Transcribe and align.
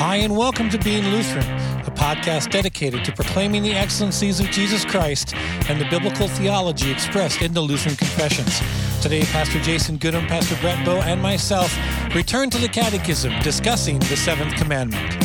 Hi, 0.00 0.16
and 0.16 0.34
welcome 0.36 0.70
to 0.70 0.78
Being 0.78 1.04
Lutheran, 1.08 1.44
a 1.86 1.90
podcast 1.90 2.50
dedicated 2.50 3.04
to 3.04 3.12
proclaiming 3.12 3.62
the 3.62 3.72
excellencies 3.72 4.40
of 4.40 4.46
Jesus 4.46 4.84
Christ 4.84 5.34
and 5.68 5.78
the 5.80 5.84
biblical 5.90 6.26
theology 6.26 6.90
expressed 6.90 7.42
in 7.42 7.52
the 7.52 7.60
Lutheran 7.60 7.96
confessions. 7.96 8.60
Today, 9.02 9.22
Pastor 9.24 9.60
Jason 9.60 9.98
Goodham, 9.98 10.26
Pastor 10.26 10.56
Brett 10.62 10.84
Bow, 10.86 11.02
and 11.02 11.20
myself 11.20 11.76
return 12.14 12.48
to 12.50 12.58
the 12.58 12.68
Catechism 12.68 13.32
discussing 13.42 13.98
the 13.98 14.16
seventh 14.16 14.54
commandment. 14.56 15.16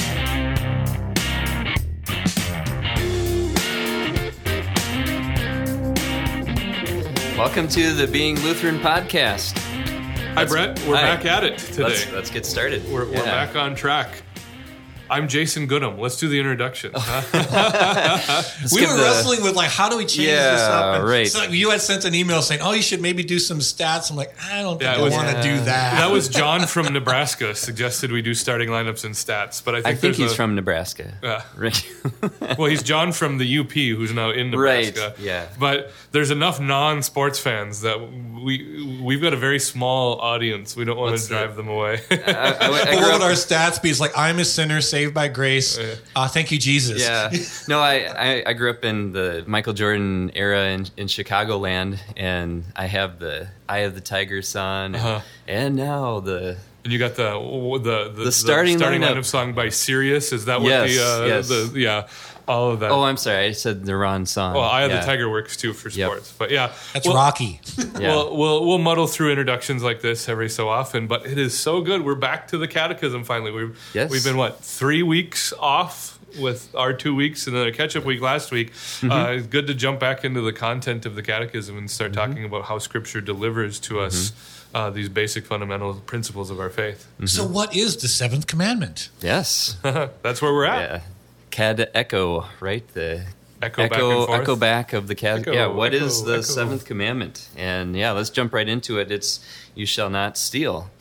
Welcome 7.38 7.68
to 7.70 7.94
the 7.94 8.08
Being 8.08 8.40
Lutheran 8.42 8.80
podcast. 8.80 9.58
Hi, 10.36 10.46
Brett. 10.46 10.78
We're 10.88 10.96
Hi. 10.96 11.16
back 11.16 11.26
at 11.26 11.44
it 11.44 11.58
today. 11.60 11.84
Let's, 11.84 12.12
let's 12.12 12.30
get 12.30 12.46
started. 12.46 12.84
we're, 12.92 13.06
we're 13.06 13.14
Yeah. 13.14 13.46
back 13.46 13.56
on 13.56 13.76
track. 13.76 14.22
I'm 15.10 15.28
Jason 15.28 15.68
Goodham. 15.68 16.00
Let's 16.00 16.18
do 16.20 16.28
the 16.28 16.40
introduction. 16.40 16.92
we 16.94 17.00
were 17.00 18.94
the- 18.94 19.02
wrestling 19.04 19.44
with 19.44 19.56
like, 19.56 19.70
how 19.70 19.90
do 19.90 19.98
we 19.98 20.06
change 20.06 20.28
this 20.30 20.62
up? 20.62 20.96
And 20.96 21.08
right. 21.08 21.28
So 21.28 21.44
you 21.44 21.70
had 21.72 21.82
sent 21.82 22.06
an 22.06 22.16
email 22.16 22.42
saying, 22.42 22.62
"Oh, 22.62 22.72
you 22.74 22.82
should 22.82 23.02
maybe 23.02 23.24
do 23.24 23.40
some 23.40 23.60
stats." 23.60 24.10
I'm 24.10 24.16
like, 24.18 24.34
I 24.52 24.62
don't 24.62 24.80
think 24.80 24.84
Yeah, 24.98 25.04
I 25.04 25.10
want 25.10 25.28
to 25.36 25.42
do 25.44 25.56
that. 25.66 25.66
that 25.98 26.12
was 26.12 26.28
John 26.36 26.66
from 26.68 26.92
Nebraska 26.94 27.54
suggested 27.56 28.12
we 28.12 28.22
do 28.22 28.34
starting 28.34 28.70
lineups 28.70 29.06
and 29.06 29.14
stats, 29.14 29.64
but 29.64 29.76
I 29.76 29.82
think, 29.82 29.88
I 29.88 30.00
think 30.00 30.16
he's 30.16 30.32
a- 30.32 30.36
from 30.36 30.56
Nebraska. 30.56 31.14
Yeah. 31.24 31.44
Right. 31.56 31.88
Well, 32.58 32.70
he's 32.70 32.84
John 32.84 33.12
from 33.12 33.38
the 33.38 33.60
UP, 33.60 33.72
who's 33.72 34.12
now 34.14 34.30
in 34.32 34.52
Nebraska. 34.52 35.14
Right, 35.18 35.20
yeah. 35.20 35.48
But 35.58 35.92
there's 36.12 36.30
enough 36.32 36.60
non-sports 36.60 37.40
fans 37.40 37.82
that 37.82 38.00
we 38.02 39.00
we've 39.02 39.22
got 39.22 39.34
a 39.34 39.38
very 39.38 39.60
small 39.60 40.20
audience. 40.20 40.76
We 40.76 40.86
don't 40.86 40.98
want 40.98 41.18
to 41.18 41.28
drive 41.28 41.56
them 41.56 41.68
away. 41.70 42.02
I, 42.12 42.16
I- 42.16 42.68
I 42.68 42.86
grew 42.92 43.02
what 43.02 43.04
up- 43.06 43.14
would 43.14 43.22
our 43.24 43.32
stats 43.32 43.82
be? 43.82 43.90
It's 43.90 44.00
like, 44.00 44.12
I'm 44.18 44.40
a 44.40 44.46
sinner 44.46 44.82
saved 44.96 45.14
by 45.14 45.28
grace. 45.28 45.78
Uh, 46.16 46.28
thank 46.30 46.52
you, 46.52 46.58
Jesus. 46.58 47.02
yeah. 47.02 47.30
No, 47.68 47.80
I, 47.82 47.96
I, 48.28 48.44
I 48.48 48.54
grew 48.54 48.70
up 48.70 48.86
in 48.86 49.12
the 49.12 49.44
Michael 49.46 49.74
Jordan 49.74 50.32
era 50.36 50.68
in, 50.70 50.86
in 50.96 51.08
Chicagoland, 51.08 52.00
and 52.16 52.64
I 52.78 52.86
have 52.86 53.20
the 53.20 53.50
Eye 53.68 53.80
of 53.80 53.94
the 53.96 54.02
Tiger 54.02 54.42
son, 54.42 54.96
and, 54.96 55.04
Uh-huh. 55.04 55.20
and 55.50 55.76
now 55.76 56.22
the 56.22 56.56
And 56.86 56.94
you 56.94 57.00
got 57.00 57.16
the 57.16 57.32
the 57.84 58.14
the, 58.16 58.24
The 58.26 58.32
starting 58.32 58.78
lineup. 58.80 59.16
lineup 59.18 59.26
song 59.26 59.54
by 59.54 59.68
Sirius. 59.70 60.32
Is 60.32 60.46
that 60.46 60.62
what 60.62 60.70
Yes, 60.70 60.96
the 60.96 61.04
uh, 61.04 61.26
yes. 61.28 61.48
the 61.50 61.80
yeah 61.80 62.08
all 62.48 62.72
of 62.72 62.80
that? 62.82 62.92
oh, 62.92 63.04
I'm 63.04 63.18
sorry, 63.18 63.46
I 63.48 63.52
said 63.52 63.86
the 63.86 63.96
wrong 63.96 64.26
song. 64.26 64.54
well, 64.56 64.64
Eye 64.64 64.84
of 64.84 64.92
Yeah. 64.92 65.00
the 65.02 65.06
Tiger 65.06 65.30
works 65.30 65.58
too 65.58 65.74
for 65.74 65.90
Yep. 65.90 66.10
sports, 66.10 66.34
but 66.38 66.52
yeah, 66.52 66.72
That's 66.94 67.06
well, 67.08 67.16
Rocky. 67.16 67.62
Yeah. 68.00 68.10
We'll, 68.16 68.36
we'll 68.38 68.66
we'll 68.68 68.78
muddle 68.78 69.08
through 69.08 69.30
introductions 69.32 69.82
like 69.84 70.02
this 70.02 70.28
every 70.30 70.50
so 70.50 70.68
often, 70.70 71.08
but 71.08 71.26
it 71.26 71.38
is 71.38 71.58
so 71.58 71.82
good. 71.82 72.04
We're 72.04 72.16
back 72.16 72.48
to 72.50 72.58
the 72.58 72.68
catechism 72.68 73.24
finally. 73.24 73.52
We've 73.52 73.80
Yes. 73.94 74.12
we've 74.12 74.24
been 74.24 74.38
what 74.38 74.62
three 74.64 75.02
weeks 75.04 75.54
off 75.60 76.20
with 76.40 76.74
our 76.76 76.92
two 76.92 77.16
weeks 77.16 77.48
and 77.48 77.56
then 77.56 77.66
a 77.66 77.72
catch 77.72 77.96
up 77.96 78.04
week 78.04 78.20
last 78.20 78.52
week. 78.52 78.74
Mm-hmm. 78.74 79.12
Uh, 79.12 79.26
it's 79.28 79.48
good 79.48 79.68
to 79.68 79.74
jump 79.74 80.02
back 80.02 80.26
into 80.26 80.42
the 80.42 80.52
content 80.52 81.06
of 81.06 81.16
the 81.16 81.22
catechism 81.24 81.78
and 81.78 81.90
start 81.90 82.12
Mm-hmm. 82.12 82.30
talking 82.32 82.44
about 82.46 82.66
how 82.66 82.78
Scripture 82.78 83.22
delivers 83.22 83.80
to 83.82 84.02
us 84.02 84.34
uh, 84.74 84.90
these 84.90 85.08
basic 85.08 85.46
fundamental 85.46 85.94
principles 85.94 86.50
of 86.52 86.60
our 86.60 86.70
faith. 86.70 87.08
So, 87.26 87.46
what 87.46 87.74
is 87.74 87.96
the 87.98 88.10
seventh 88.10 88.48
commandment? 88.48 89.10
yes. 89.22 89.78
That's 89.84 90.42
where 90.42 90.52
we're 90.54 90.66
at. 90.66 90.90
Yeah. 90.90 91.02
Cad 91.56 91.90
echo, 91.94 92.50
right? 92.60 92.86
The 92.90 93.26
Echo 93.62 93.88
back 93.88 94.42
echo 94.42 94.56
back 94.58 94.92
of 94.92 95.08
the 95.08 95.16
cad. 95.16 95.40
Echo, 95.40 95.54
yeah. 95.54 95.68
What 95.68 95.94
is 95.94 96.20
echo, 96.20 96.28
the 96.28 96.34
echo. 96.34 96.42
seventh 96.42 96.84
commandment? 96.84 97.48
And 97.56 97.96
yeah, 97.96 98.12
let's 98.12 98.30
jump 98.30 98.54
right 98.54 98.68
into 98.68 99.00
it. 99.00 99.10
It's 99.10 99.40
you 99.74 99.86
shall 99.86 100.10
not 100.10 100.38
steal. 100.38 100.92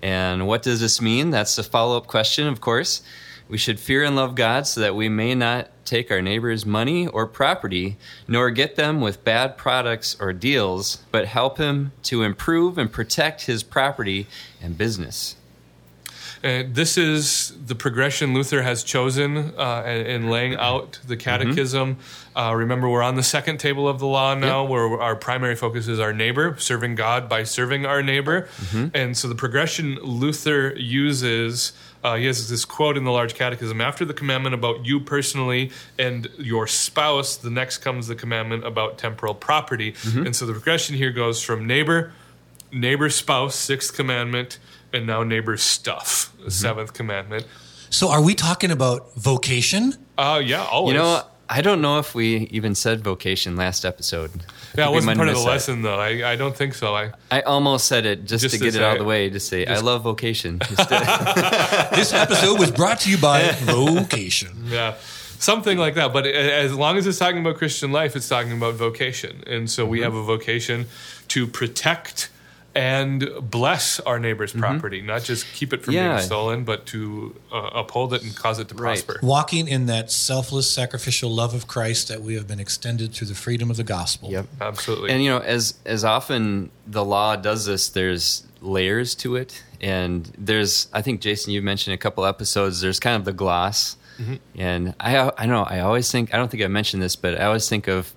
And 0.00 0.46
what 0.46 0.62
does 0.62 0.78
this 0.78 1.00
mean? 1.00 1.30
That's 1.30 1.58
a 1.58 1.64
follow 1.64 1.96
up 1.96 2.06
question, 2.06 2.46
of 2.46 2.60
course. 2.60 3.02
We 3.48 3.58
should 3.58 3.80
fear 3.80 4.04
and 4.04 4.14
love 4.14 4.36
God 4.36 4.68
so 4.68 4.80
that 4.80 4.94
we 4.94 5.08
may 5.08 5.34
not 5.34 5.70
take 5.84 6.12
our 6.12 6.22
neighbor's 6.22 6.64
money 6.64 7.08
or 7.08 7.26
property, 7.26 7.96
nor 8.28 8.50
get 8.50 8.76
them 8.76 9.00
with 9.00 9.24
bad 9.24 9.56
products 9.56 10.16
or 10.20 10.32
deals, 10.32 10.98
but 11.10 11.26
help 11.26 11.58
him 11.58 11.90
to 12.04 12.22
improve 12.22 12.78
and 12.78 12.92
protect 12.92 13.46
his 13.46 13.64
property 13.64 14.28
and 14.62 14.78
business. 14.78 15.34
Uh, 16.44 16.62
this 16.68 16.96
is 16.98 17.52
the 17.66 17.74
progression 17.74 18.34
Luther 18.34 18.62
has 18.62 18.82
chosen 18.84 19.36
uh, 19.58 19.82
in, 19.86 20.06
in 20.06 20.30
laying 20.30 20.54
out 20.56 20.98
the 21.06 21.16
catechism. 21.16 21.96
Uh, 22.36 22.52
remember, 22.54 22.88
we're 22.88 23.02
on 23.02 23.16
the 23.16 23.22
second 23.22 23.58
table 23.58 23.88
of 23.88 23.98
the 23.98 24.06
law 24.06 24.34
now, 24.34 24.62
where 24.64 25.00
our 25.00 25.16
primary 25.16 25.56
focus 25.56 25.88
is 25.88 25.98
our 25.98 26.12
neighbor, 26.12 26.54
serving 26.58 26.94
God 26.94 27.28
by 27.28 27.42
serving 27.44 27.86
our 27.86 28.02
neighbor. 28.02 28.48
And 28.94 29.16
so 29.16 29.28
the 29.28 29.34
progression 29.34 29.96
Luther 30.02 30.74
uses. 30.76 31.72
Uh, 32.04 32.14
he 32.16 32.26
has 32.26 32.48
this 32.48 32.64
quote 32.64 32.96
in 32.96 33.02
the 33.04 33.10
Large 33.10 33.34
Catechism 33.34 33.80
after 33.80 34.04
the 34.04 34.14
commandment 34.14 34.54
about 34.54 34.84
you 34.86 35.00
personally 35.00 35.72
and 35.98 36.28
your 36.38 36.66
spouse, 36.68 37.36
the 37.36 37.50
next 37.50 37.78
comes 37.78 38.06
the 38.06 38.14
commandment 38.14 38.64
about 38.64 38.96
temporal 38.98 39.34
property. 39.34 39.94
And 40.26 40.36
so 40.36 40.46
the 40.46 40.52
progression 40.52 40.94
here 40.94 41.10
goes 41.10 41.42
from 41.42 41.66
neighbor, 41.66 42.12
neighbor 42.70 43.10
spouse, 43.10 43.56
sixth 43.56 43.94
commandment, 43.96 44.58
and 44.96 45.06
now 45.06 45.22
neighbor 45.22 45.56
stuff, 45.56 46.32
Mm-hmm. 46.38 46.48
seventh 46.50 46.92
commandment. 46.92 47.44
So, 47.90 48.10
are 48.10 48.22
we 48.22 48.34
talking 48.34 48.70
about 48.70 49.14
vocation? 49.16 49.94
Uh, 50.18 50.40
yeah, 50.44 50.64
always. 50.64 50.92
You 50.94 50.98
know, 51.00 51.22
I 51.48 51.60
don't 51.62 51.80
know 51.80 51.98
if 52.00 52.14
we 52.14 52.48
even 52.50 52.74
said 52.74 53.02
vocation 53.04 53.54
last 53.56 53.84
episode. 53.84 54.30
I 54.34 54.80
yeah, 54.80 54.86
it 54.86 54.90
we 54.90 54.94
wasn't 54.96 55.06
might 55.06 55.16
part 55.16 55.28
have 55.28 55.36
of 55.38 55.44
the 55.44 55.50
missed 55.52 55.66
that. 55.66 55.72
lesson, 55.72 55.82
though. 55.82 55.98
I, 55.98 56.32
I 56.32 56.36
don't 56.36 56.56
think 56.56 56.74
so. 56.74 56.94
I 56.96 57.12
I 57.30 57.40
almost 57.42 57.86
said 57.86 58.04
it 58.06 58.24
just, 58.26 58.42
Just 58.42 58.54
to 58.54 58.58
to 58.58 58.64
get 58.64 58.74
it 58.74 58.82
out 58.82 58.94
of 58.94 58.98
the 58.98 59.04
way 59.04 59.30
to 59.30 59.38
say 59.40 59.64
I 59.66 59.78
love 59.78 60.02
vocation. 60.02 60.58
This 61.94 62.12
episode 62.12 62.58
was 62.58 62.70
brought 62.70 63.00
to 63.00 63.10
you 63.10 63.18
by 63.18 63.52
vocation. 63.62 64.50
yeah, 64.66 64.94
something 65.38 65.78
like 65.78 65.94
that. 65.94 66.12
But 66.12 66.26
as 66.26 66.74
long 66.74 66.96
as 66.98 67.06
it's 67.06 67.18
talking 67.18 67.38
about 67.40 67.56
Christian 67.56 67.92
life, 67.92 68.16
it's 68.16 68.28
talking 68.28 68.52
about 68.52 68.74
vocation, 68.74 69.42
and 69.46 69.70
so 69.70 69.82
Mm-hmm. 69.84 69.90
we 69.92 70.00
have 70.02 70.14
a 70.14 70.22
vocation 70.22 70.86
to 71.28 71.46
protect 71.46 72.28
and 72.76 73.28
bless 73.40 73.98
our 74.00 74.18
neighbor's 74.18 74.52
property, 74.52 75.00
not 75.00 75.22
just 75.24 75.46
keep 75.54 75.72
it 75.72 75.82
from 75.82 75.94
Mm-hmm. 75.94 76.04
Yeah. 76.04 76.16
being 76.16 76.26
stolen, 76.26 76.64
but 76.64 76.84
to 76.86 77.34
uh, 77.50 77.70
uphold 77.74 78.12
it 78.14 78.22
and 78.22 78.36
cause 78.36 78.58
it 78.58 78.68
to 78.68 78.74
Right. 78.74 79.02
prosper. 79.04 79.18
Walking 79.22 79.66
in 79.66 79.86
that 79.86 80.10
selfless, 80.10 80.70
sacrificial 80.70 81.30
love 81.30 81.54
of 81.54 81.66
Christ 81.66 82.08
that 82.08 82.20
we 82.22 82.34
have 82.34 82.46
been 82.46 82.60
extended 82.60 83.12
through 83.14 83.28
the 83.28 83.34
freedom 83.34 83.70
of 83.70 83.76
the 83.78 83.84
gospel. 83.84 84.30
yep. 84.30 84.46
Absolutely. 84.60 85.10
And 85.10 85.24
you 85.24 85.30
know, 85.30 85.38
as 85.38 85.74
as 85.86 86.04
often 86.04 86.70
the 86.86 87.04
law 87.04 87.34
does 87.36 87.64
this, 87.64 87.88
there's 87.88 88.44
layers 88.60 89.14
to 89.16 89.36
it, 89.36 89.62
and 89.80 90.30
there's 90.36 90.88
I 90.92 91.00
think 91.02 91.20
Jason, 91.22 91.52
you 91.52 91.62
mentioned 91.62 91.94
a 91.94 91.98
couple 91.98 92.24
episodes. 92.26 92.80
There's 92.80 93.00
kind 93.00 93.16
of 93.16 93.24
the 93.24 93.32
gloss, 93.32 93.96
and 94.56 94.94
I 95.00 95.30
I 95.38 95.46
know 95.46 95.62
I 95.62 95.80
always 95.80 96.10
think 96.10 96.34
I 96.34 96.36
don't 96.36 96.50
think 96.50 96.62
I 96.62 96.68
mentioned 96.68 97.02
this, 97.02 97.16
but 97.16 97.40
I 97.40 97.44
always 97.46 97.68
think 97.68 97.86
of 97.88 98.12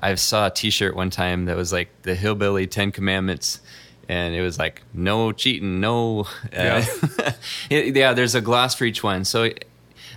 I 0.00 0.14
saw 0.16 0.46
a 0.48 0.50
T-shirt 0.50 0.96
one 0.96 1.10
time 1.10 1.44
that 1.44 1.56
was 1.56 1.72
like 1.72 1.88
the 2.02 2.14
hillbilly 2.14 2.66
Ten 2.66 2.90
Commandments. 2.92 3.60
And 4.08 4.34
it 4.34 4.42
was 4.42 4.58
like 4.58 4.82
no 4.92 5.32
cheating, 5.32 5.80
no. 5.80 6.26
Uh, 6.56 6.84
yeah, 7.70 8.12
there's 8.12 8.34
a 8.34 8.40
gloss 8.40 8.74
for 8.74 8.84
each 8.84 9.02
one. 9.02 9.24
So 9.24 9.50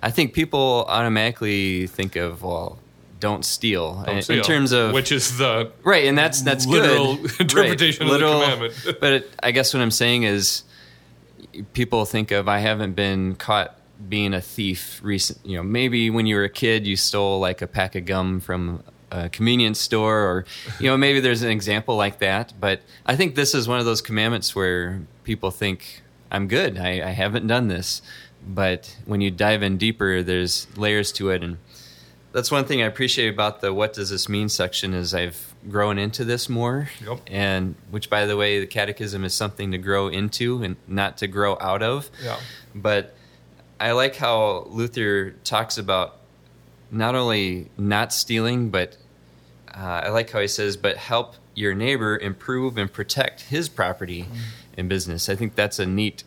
I 0.02 0.12
think 0.12 0.34
people 0.34 0.86
automatically 0.88 1.88
think 1.88 2.16
of 2.16 2.44
well, 2.44 2.80
don't 3.20 3.46
steal, 3.46 4.04
Don't 4.06 4.18
in, 4.18 4.22
steal, 4.22 4.44
terms 4.44 4.72
of 4.72 4.94
which 4.94 5.12
is 5.12 5.38
the 5.38 5.72
Right, 5.84 6.06
and 6.06 6.18
that's 6.18 6.42
that's 6.42 6.66
literal 6.66 7.16
good. 7.22 7.42
interpretation 7.42 8.04
of 8.08 8.12
the 8.12 8.20
commandment. 8.20 8.98
but 9.00 9.28
I 9.42 9.52
guess 9.52 9.74
what 9.74 9.82
I'm 9.82 9.92
saying 9.92 10.24
is, 10.24 10.64
people 11.74 12.06
think 12.06 12.32
of 12.32 12.48
I 12.48 12.60
haven't 12.60 12.94
been 12.94 13.36
caught 13.36 13.80
being 14.10 14.34
a 14.34 14.42
thief 14.42 15.00
recent. 15.04 15.40
You 15.46 15.58
know, 15.58 15.64
maybe 15.64 16.10
when 16.10 16.26
you 16.26 16.36
were 16.36 16.44
a 16.44 16.50
kid, 16.50 16.86
you 16.86 16.98
stole 16.98 17.40
like 17.40 17.62
a 17.62 17.68
pack 17.68 17.96
of 17.96 18.06
gum 18.06 18.40
from 18.40 18.84
a 19.24 19.30
convenience 19.30 19.80
store, 19.80 20.20
or 20.20 20.46
you 20.80 20.90
know, 20.90 20.98
maybe 20.98 21.20
there's 21.20 21.42
an 21.44 21.52
example 21.52 21.96
like 21.96 22.20
that. 22.20 22.54
But 22.60 22.82
I 23.06 23.16
think 23.16 23.36
this 23.36 23.54
is 23.56 23.68
one 23.68 23.80
of 23.80 23.86
those 23.86 24.02
commandments 24.02 24.56
where 24.56 25.02
people 25.24 25.52
think 25.52 26.04
I'm 26.32 26.48
good. 26.48 26.78
I, 26.78 27.02
I 27.08 27.12
haven't 27.12 27.48
done 27.48 27.68
this, 27.68 28.02
but 28.48 28.98
when 29.06 29.22
you 29.22 29.32
dive 29.32 29.64
in 29.64 29.78
deeper, 29.78 30.22
there's 30.24 30.68
layers 30.78 31.12
to 31.14 31.30
it, 31.30 31.44
and 31.44 31.58
that's 32.32 32.52
one 32.52 32.66
thing 32.66 32.82
I 32.82 32.86
appreciate 32.86 33.30
about 33.34 33.62
the 33.62 33.74
"What 33.74 33.94
does 33.94 34.10
this 34.10 34.28
mean?" 34.28 34.50
section 34.50 34.94
is 34.94 35.14
I've 35.14 35.54
grown 35.70 35.98
into 35.98 36.24
this 36.26 36.48
more, 36.50 36.90
Yep. 37.08 37.22
and 37.28 37.76
which, 37.90 38.10
by 38.10 38.26
the 38.26 38.36
way, 38.38 38.60
the 38.60 38.68
Catechism 38.68 39.24
is 39.24 39.34
something 39.34 39.72
to 39.72 39.78
grow 39.78 40.08
into 40.10 40.62
and 40.64 40.76
not 40.88 41.18
to 41.18 41.28
grow 41.28 41.58
out 41.60 41.82
of. 41.82 42.10
Yeah. 42.24 42.38
But 42.76 43.16
I 43.80 43.92
like 43.94 44.16
how 44.16 44.68
Luther 44.70 45.32
talks 45.44 45.78
about 45.78 46.18
not 46.92 47.16
only 47.16 47.70
not 47.78 48.14
stealing, 48.14 48.70
but 48.70 48.96
uh, 49.78 49.82
I 50.06 50.10
like 50.10 50.30
how 50.32 50.40
he 50.40 50.48
says, 50.48 50.78
"But 50.78 50.98
help 50.98 51.36
your 51.54 51.74
neighbor 51.76 52.18
improve 52.18 52.78
and 52.78 52.92
protect 52.92 53.42
his 53.42 53.70
property 53.70 54.24
Mm-hmm. 54.24 54.36
and 54.78 54.90
business." 54.90 55.30
I 55.30 55.36
think 55.36 55.56
that's 55.56 55.80
a 55.80 55.86
neat 55.86 56.24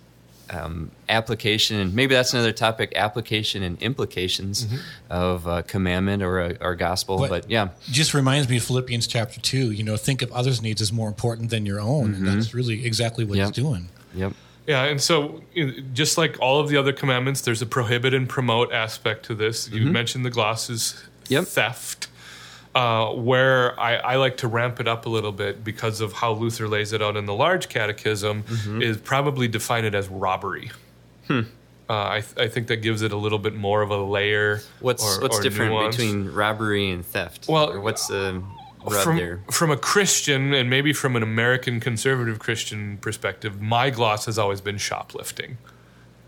um, 0.50 0.90
application, 1.10 1.78
and 1.78 1.94
maybe 1.94 2.14
that's 2.14 2.32
another 2.32 2.52
topic: 2.52 2.92
application 2.96 3.62
and 3.62 3.80
implications 3.82 4.66
of 5.10 5.46
a 5.46 5.62
commandment 5.62 6.22
or 6.22 6.40
a 6.40 6.56
or 6.60 6.74
gospel. 6.74 7.18
But- 7.18 7.28
But, 7.30 7.50
yeah, 7.50 7.68
Just 7.90 8.14
reminds 8.14 8.48
me 8.48 8.56
of 8.56 8.62
Philippians 8.64 9.06
chapter 9.06 9.40
2. 9.40 9.72
You 9.72 9.82
know, 9.84 9.96
think 9.98 10.22
of 10.22 10.32
others' 10.32 10.62
needs 10.62 10.80
as 10.80 10.90
more 10.92 11.08
important 11.08 11.50
than 11.50 11.66
your 11.66 11.80
own. 11.80 12.14
And 12.14 12.26
that's 12.26 12.54
really 12.54 12.84
exactly 12.86 13.24
what 13.24 13.36
Yep. 13.38 13.46
he's 13.48 13.56
doing. 13.56 13.88
yep, 14.14 14.32
Yeah, 14.66 14.84
and 14.84 15.00
so 15.02 15.42
just 15.92 16.16
like 16.18 16.36
all 16.40 16.60
of 16.60 16.68
the 16.70 16.76
other 16.78 16.92
commandments, 16.92 17.40
there's 17.42 17.60
a 17.62 17.66
prohibit 17.66 18.14
and 18.14 18.26
promote 18.28 18.72
aspect 18.72 19.24
to 19.26 19.34
this. 19.34 19.68
You 19.70 19.86
mentioned 19.86 20.24
the 20.24 20.30
glosses 20.30 20.94
Mm-hmm. 20.94 21.32
Yep. 21.34 21.44
theft, 21.44 22.08
uh, 22.74 23.12
where 23.12 23.78
I, 23.80 23.96
I 23.96 24.16
like 24.16 24.36
to 24.38 24.48
ramp 24.48 24.78
it 24.80 24.86
up 24.88 25.06
a 25.06 25.08
little 25.08 25.32
bit 25.32 25.64
because 25.64 26.00
of 26.00 26.12
how 26.12 26.32
Luther 26.32 26.68
lays 26.68 26.92
it 26.92 27.02
out 27.02 27.16
in 27.16 27.26
the 27.26 27.34
Large 27.34 27.68
Catechism, 27.68 28.42
Mm-hmm. 28.44 28.82
is 28.82 28.96
probably 28.98 29.48
define 29.48 29.84
it 29.84 29.94
as 29.94 30.08
robbery. 30.08 30.70
Hmm. 31.26 31.40
Uh, 31.90 32.08
I, 32.08 32.20
th- 32.20 32.36
I 32.36 32.48
think 32.52 32.66
that 32.68 32.76
gives 32.82 33.00
it 33.00 33.12
a 33.12 33.16
little 33.16 33.38
bit 33.38 33.54
more 33.54 33.80
of 33.80 33.90
a 33.90 33.96
layer. 33.96 34.60
What's 34.80 35.02
or- 35.18 35.22
what's 35.22 35.38
or 35.38 35.42
different 35.42 35.72
nuance. 35.72 35.96
between 35.96 36.30
robbery 36.32 36.90
and 36.90 37.04
theft? 37.04 37.46
Well, 37.48 37.70
Or 37.72 37.80
what's 37.80 38.08
the 38.08 38.42
rub 38.84 39.02
from, 39.02 39.16
there? 39.16 39.40
from 39.50 39.70
a 39.70 39.76
Christian 39.76 40.52
and 40.52 40.68
maybe 40.68 40.92
from 40.92 41.16
an 41.16 41.22
American 41.22 41.80
conservative 41.80 42.38
Christian 42.38 42.98
perspective, 42.98 43.60
my 43.62 43.88
gloss 43.88 44.26
has 44.26 44.38
always 44.38 44.60
been 44.60 44.76
shoplifting. 44.76 45.56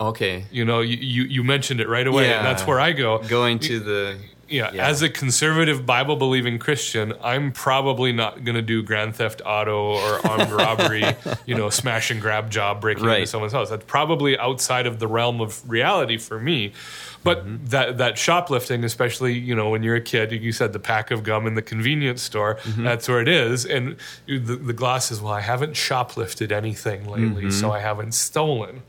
Okay, 0.00 0.44
You 0.50 0.64
know, 0.64 0.81
you, 0.81 0.96
you, 0.96 1.22
you 1.25 1.44
mentioned 1.44 1.78
it 1.78 1.87
right 1.88 2.06
away, 2.06 2.32
and 2.32 2.44
that's 2.46 2.66
where 2.66 2.81
I 2.81 2.92
go. 2.92 3.19
going 3.19 3.58
to 3.58 3.78
the 3.81 4.16
Yeah, 4.50 4.70
Yeah. 4.73 4.87
as 4.88 5.00
a 5.02 5.08
conservative 5.08 5.87
Bible 5.87 6.17
believing 6.17 6.58
Christian, 6.58 7.12
I'm 7.23 7.52
probably 7.52 8.12
not 8.12 8.44
going 8.44 8.56
to 8.56 8.62
do 8.62 8.82
grand 8.82 9.14
theft 9.17 9.41
auto 9.47 9.94
or 9.94 10.26
armed 10.26 10.50
robbery, 10.52 11.05
you 11.47 11.55
know, 11.55 11.70
smash 11.70 12.11
and 12.11 12.20
grab 12.20 12.50
job 12.50 12.81
breaking 12.81 13.05
into 13.05 13.26
someone's 13.26 13.52
house. 13.52 13.70
That's 13.70 13.85
probably 13.87 14.37
outside 14.38 14.87
of 14.87 14.99
the 14.99 15.06
realm 15.06 15.41
of 15.41 15.69
reality 15.70 16.19
for 16.19 16.38
me. 16.41 16.73
But 17.23 17.44
Mm-hmm. 17.47 17.67
that 17.67 17.99
that 17.99 18.17
shoplifting, 18.19 18.82
especially 18.82 19.35
you 19.38 19.55
know 19.55 19.69
when 19.69 19.82
you're 19.82 19.97
a 19.97 20.00
kid, 20.00 20.32
you 20.32 20.52
said 20.52 20.73
the 20.73 20.79
pack 20.79 21.11
of 21.11 21.23
gum 21.23 21.47
in 21.47 21.55
the 21.55 21.61
convenience 21.62 22.23
store. 22.23 22.55
Mm-hmm. 22.62 22.85
That's 22.85 23.08
where 23.08 23.20
it 23.20 23.29
is, 23.29 23.67
and 23.67 23.97
the, 24.26 24.56
the 24.56 24.73
gloss 24.73 25.11
is 25.12 25.20
well, 25.20 25.32
I 25.35 25.43
haven't 25.43 25.75
shoplifted 25.75 26.50
anything 26.50 27.06
lately, 27.06 27.43
Mm-hmm. 27.43 27.50
so 27.50 27.70
I 27.73 27.81
haven't 27.81 28.12
stolen. 28.14 28.82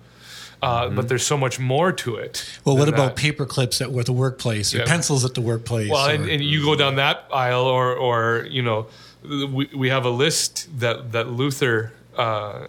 Uh, 0.61 0.89
But 0.89 1.07
there's 1.09 1.25
so 1.25 1.37
much 1.37 1.59
more 1.59 1.91
to 1.91 2.15
it. 2.17 2.45
Well, 2.65 2.77
what 2.77 2.87
about 2.87 3.15
that. 3.15 3.21
paper 3.21 3.45
clips 3.45 3.81
at 3.81 3.89
at 3.91 4.05
the 4.05 4.13
workplace 4.13 4.73
or 4.75 4.79
Yeah. 4.79 4.85
pencils 4.85 5.25
at 5.25 5.33
the 5.33 5.41
workplace? 5.41 5.89
Well, 5.89 6.07
or- 6.07 6.11
and, 6.13 6.29
and 6.29 6.43
you 6.43 6.63
go 6.63 6.75
down 6.75 6.95
that 6.97 7.25
aisle, 7.33 7.65
or 7.65 7.95
or 7.95 8.45
you 8.49 8.61
know, 8.61 8.85
we 9.23 9.69
we 9.75 9.89
have 9.89 10.05
a 10.05 10.09
list 10.11 10.67
that 10.79 11.11
that 11.13 11.27
Luther. 11.29 11.91
Uh, 12.17 12.67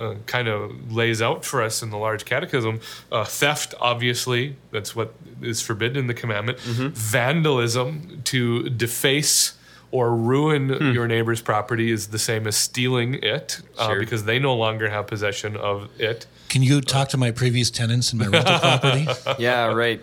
uh, 0.00 0.14
kind 0.26 0.48
of 0.48 0.92
lays 0.92 1.22
out 1.22 1.44
for 1.44 1.62
us 1.62 1.80
in 1.80 1.90
the 1.90 1.96
large 1.96 2.24
catechism 2.24 2.80
uh, 3.12 3.24
theft 3.24 3.74
obviously 3.80 4.56
that's 4.72 4.96
what 4.96 5.14
is 5.40 5.62
forbidden 5.62 5.96
in 5.96 6.06
the 6.08 6.14
commandment 6.14 6.58
Mm-hmm. 6.58 6.88
vandalism 6.88 8.20
to 8.24 8.68
deface 8.70 9.52
or 9.96 10.06
ruin 10.32 10.62
Hmm. 10.68 10.90
your 10.98 11.06
neighbor's 11.14 11.40
property 11.42 11.88
is 11.96 12.02
the 12.08 12.18
same 12.18 12.44
as 12.50 12.56
stealing 12.56 13.10
it 13.34 13.60
uh, 13.78 13.94
because 14.02 14.24
they 14.24 14.38
no 14.40 14.54
longer 14.64 14.86
have 14.90 15.06
possession 15.06 15.56
of 15.70 15.76
it 15.98 16.26
Can 16.48 16.62
you 16.62 16.80
talk 16.80 17.08
to 17.14 17.16
my 17.16 17.30
previous 17.42 17.70
tenants 17.70 18.12
in 18.12 18.18
my 18.18 18.26
rental 18.26 18.58
property? 18.58 19.06
yeah 19.48 19.72
right. 19.84 20.00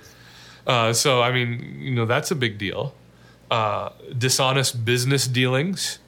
Uh, 0.66 0.94
so 0.94 1.22
I 1.28 1.32
mean, 1.32 1.50
you 1.88 1.94
know, 1.98 2.06
that's 2.06 2.32
a 2.32 2.36
big 2.36 2.58
deal. 2.58 2.94
Uh, 3.50 3.90
dishonest 4.18 4.86
business 4.86 5.28
dealings, 5.28 6.00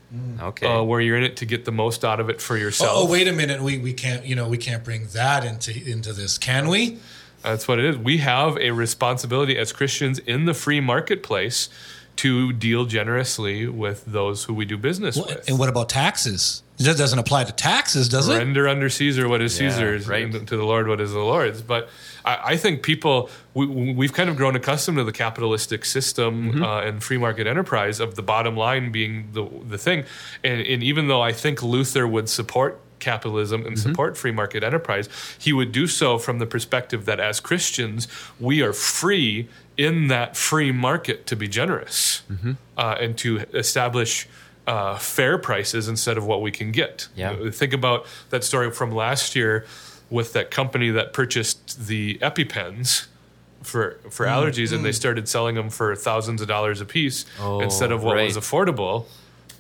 Okay, 0.49 0.67
uh, 0.67 0.81
where 0.89 1.01
you're 1.01 1.17
in 1.17 1.23
it 1.31 1.35
to 1.37 1.45
get 1.45 1.65
the 1.65 1.71
most 1.71 2.05
out 2.05 2.19
of 2.19 2.29
it 2.29 2.39
for 2.39 2.55
yourself. 2.55 2.91
oh, 2.93 3.05
wait 3.15 3.27
a 3.27 3.33
minute. 3.33 3.59
We, 3.61 3.79
we 3.79 3.93
can't, 3.93 4.23
you 4.29 4.35
know, 4.35 4.47
we 4.47 4.57
can't 4.67 4.83
bring 4.83 5.07
that 5.13 5.43
into 5.43 5.71
into 5.93 6.13
this, 6.13 6.37
can 6.37 6.67
we? 6.69 6.99
That's 7.41 7.67
what 7.67 7.79
it 7.79 7.85
is. 7.85 7.97
We 7.97 8.19
have 8.19 8.55
a 8.57 8.71
responsibility 8.71 9.57
as 9.57 9.73
Christians 9.73 10.19
in 10.19 10.45
the 10.45 10.53
free 10.53 10.79
marketplace 10.79 11.67
to 12.17 12.53
deal 12.53 12.85
generously 12.85 13.67
with 13.67 14.05
those 14.05 14.43
who 14.45 14.53
we 14.53 14.65
do 14.65 14.77
business 14.77 15.15
Well, 15.15 15.25
with. 15.27 15.47
and 15.49 15.57
what 15.59 15.69
about 15.69 15.89
taxes? 15.89 16.61
That 16.77 16.97
doesn't 16.97 17.19
apply 17.19 17.43
to 17.45 17.51
taxes, 17.51 18.09
does 18.09 18.27
it? 18.29 18.37
Render 18.37 18.67
under 18.67 18.89
Caesar 18.89 19.27
what 19.29 19.41
is 19.41 19.59
Yeah, 19.59 19.69
Caesar's, 19.69 20.07
right. 20.07 20.23
and 20.23 20.47
to 20.47 20.57
the 20.57 20.63
Lord 20.63 20.87
what 20.87 20.99
is 21.01 21.11
the 21.11 21.19
Lord's. 21.19 21.61
But 21.61 21.87
I, 22.25 22.39
I 22.53 22.57
think 22.57 22.81
people 22.83 23.29
we, 23.53 23.65
we've 23.93 24.13
kind 24.13 24.29
of 24.29 24.35
grown 24.37 24.55
accustomed 24.55 24.97
to 24.97 25.03
the 25.03 25.11
capitalistic 25.11 25.85
system 25.85 26.51
Mm-hmm. 26.53 26.63
uh, 26.63 26.81
and 26.81 27.03
free 27.03 27.17
market 27.17 27.45
enterprise 27.47 27.99
of 27.99 28.15
the 28.15 28.23
bottom 28.23 28.55
line 28.57 28.91
being 28.91 29.29
the 29.33 29.47
the 29.67 29.77
thing. 29.77 30.05
And, 30.43 30.61
and 30.61 30.83
even 30.83 31.07
though 31.07 31.21
I 31.21 31.31
think 31.31 31.61
Luther 31.61 32.07
would 32.07 32.27
support 32.29 32.79
capitalism 33.03 33.65
and 33.65 33.75
Mm-hmm. 33.75 33.89
support 33.89 34.17
free 34.17 34.31
market 34.31 34.63
enterprise, 34.63 35.07
he 35.39 35.51
would 35.53 35.71
do 35.71 35.85
so 35.87 36.17
from 36.17 36.39
the 36.39 36.45
perspective 36.45 37.05
that 37.05 37.19
as 37.19 37.39
Christians 37.39 38.07
we 38.39 38.61
are 38.61 38.73
free 38.73 39.47
in 39.77 40.07
that 40.07 40.37
free 40.37 40.71
market 40.71 41.25
to 41.27 41.35
be 41.35 41.47
generous 41.47 42.23
Mm-hmm. 42.31 42.51
uh, 42.77 42.95
and 43.03 43.17
to 43.19 43.29
establish. 43.53 44.27
Uh, 44.65 44.97
fair 44.97 45.37
prices 45.37 45.89
instead 45.89 46.17
of 46.17 46.25
what 46.25 46.41
we 46.41 46.49
can 46.49 46.71
get. 46.71 47.09
Yeah. 47.17 47.49
Think 47.51 47.73
about 47.73 48.05
that 48.29 48.45
story 48.45 48.71
from 48.71 48.93
last 48.95 49.35
year 49.35 49.65
with 50.09 50.31
that 50.33 50.51
company 50.51 50.89
that 50.91 51.11
purchased 51.11 51.85
the 51.87 52.17
EpiPens 52.21 53.07
for 53.61 53.97
for 54.09 54.25
Mm, 54.25 54.31
allergies, 54.35 54.71
and 54.71 54.85
they 54.85 54.93
started 54.93 55.27
selling 55.27 55.55
them 55.55 55.69
for 55.69 55.93
thousands 55.97 56.41
of 56.41 56.47
dollars 56.47 56.79
a 56.79 56.85
piece 56.85 57.25
Oh, 57.41 57.59
instead 57.59 57.91
of 57.91 58.03
what 58.03 58.15
was 58.15 58.37
affordable. 58.37 59.03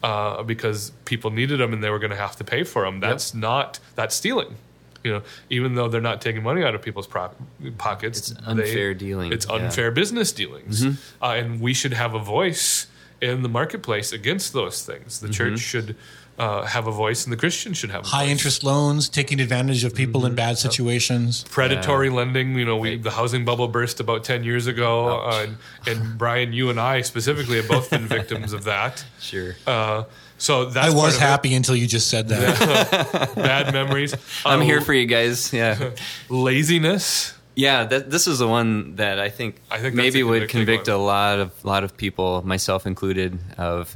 Uh, 0.03 0.43
because 0.43 0.91
people 1.05 1.31
needed 1.31 1.61
them 1.61 1.71
and 1.71 1.81
they 1.81 1.89
were 1.89 1.97
going 1.97 2.11
to 2.11 2.17
have 2.17 2.35
to 2.35 2.43
pay 2.43 2.63
for 2.63 2.83
them. 2.83 2.99
That's 2.99 3.33
not 3.33 3.79
that's 3.95 4.13
stealing. 4.13 4.57
You 5.01 5.11
know, 5.13 5.21
even 5.49 5.75
though 5.75 5.87
they're 5.87 6.01
not 6.01 6.19
taking 6.21 6.43
money 6.43 6.61
out 6.63 6.75
of 6.75 6.81
people's 6.81 7.07
pro- 7.07 7.31
pockets, 7.77 8.31
It's 8.31 8.39
unfair 8.45 8.93
dealing, 8.93 9.31
It's 9.31 9.45
yeah. 9.45 9.55
Mm-hmm. 9.55 9.65
unfair 9.65 9.91
business 9.91 10.31
dealings, 10.33 10.85
uh, 10.85 11.25
and 11.39 11.61
we 11.61 11.73
should 11.73 11.93
have 11.93 12.13
a 12.13 12.19
voice 12.19 12.87
in 13.23 13.41
the 13.41 13.49
marketplace 13.49 14.11
against 14.13 14.53
those 14.53 14.85
things. 14.85 15.17
Mm-hmm. 15.17 15.27
The 15.27 15.33
church 15.33 15.59
should 15.59 15.95
uh, 16.39 16.63
have 16.65 16.87
a 16.87 16.91
voice, 16.91 17.25
and 17.25 17.31
the 17.31 17.37
Christian 17.37 17.73
should 17.73 17.91
have 17.91 18.03
a 18.05 18.07
High 18.07 18.23
voice. 18.23 18.31
interest 18.31 18.63
loans, 18.63 19.07
taking 19.07 19.39
advantage 19.39 19.83
of 19.83 19.93
people 19.93 20.25
in 20.25 20.33
bad 20.35 20.57
situations. 20.57 21.43
predatory 21.49 22.09
lending. 22.09 22.57
You 22.57 22.65
know, 22.65 22.77
we 22.77 22.97
the 22.97 23.11
housing 23.11 23.45
bubble 23.45 23.67
burst 23.67 23.99
about 23.99 24.23
ten 24.23 24.43
years 24.43 24.65
ago, 24.67 25.19
uh, 25.19 25.45
and, 25.45 25.57
and 25.99 26.17
Brian, 26.17 26.51
you 26.51 26.69
and 26.71 26.79
I 26.79 27.01
specifically 27.01 27.57
have 27.57 27.67
both 27.67 27.89
been 27.91 28.07
victims 28.07 28.51
of 28.53 28.63
that. 28.63 29.05
sure. 29.19 29.55
Uh, 29.67 30.03
so 30.39 30.65
that's 30.65 30.91
I 30.91 30.95
was 30.95 31.15
of 31.15 31.21
it. 31.21 31.25
happy 31.25 31.53
until 31.53 31.75
you 31.75 31.87
just 31.87 32.07
said 32.09 32.27
that. 32.29 33.31
Bad 33.35 33.71
memories. 33.71 34.13
I'm 34.45 34.61
Uh, 34.61 34.63
here 34.65 34.81
for 34.81 34.93
you 34.93 35.05
guys. 35.05 35.53
Yeah. 35.53 35.91
laziness. 36.29 37.33
Yeah, 37.55 37.83
that, 37.85 38.09
this 38.09 38.27
is 38.27 38.39
the 38.39 38.47
one 38.47 38.95
that 38.95 39.19
I 39.19 39.29
think, 39.29 39.57
I 39.69 39.79
think 39.79 39.93
maybe 39.95 40.23
would 40.23 40.49
convict 40.49 40.87
one. 40.87 40.95
a 40.97 40.99
lot 40.99 41.39
of 41.39 41.65
lot 41.65 41.83
of 41.83 41.95
people, 41.97 42.41
myself 42.45 42.87
included. 42.87 43.37
Of 43.57 43.95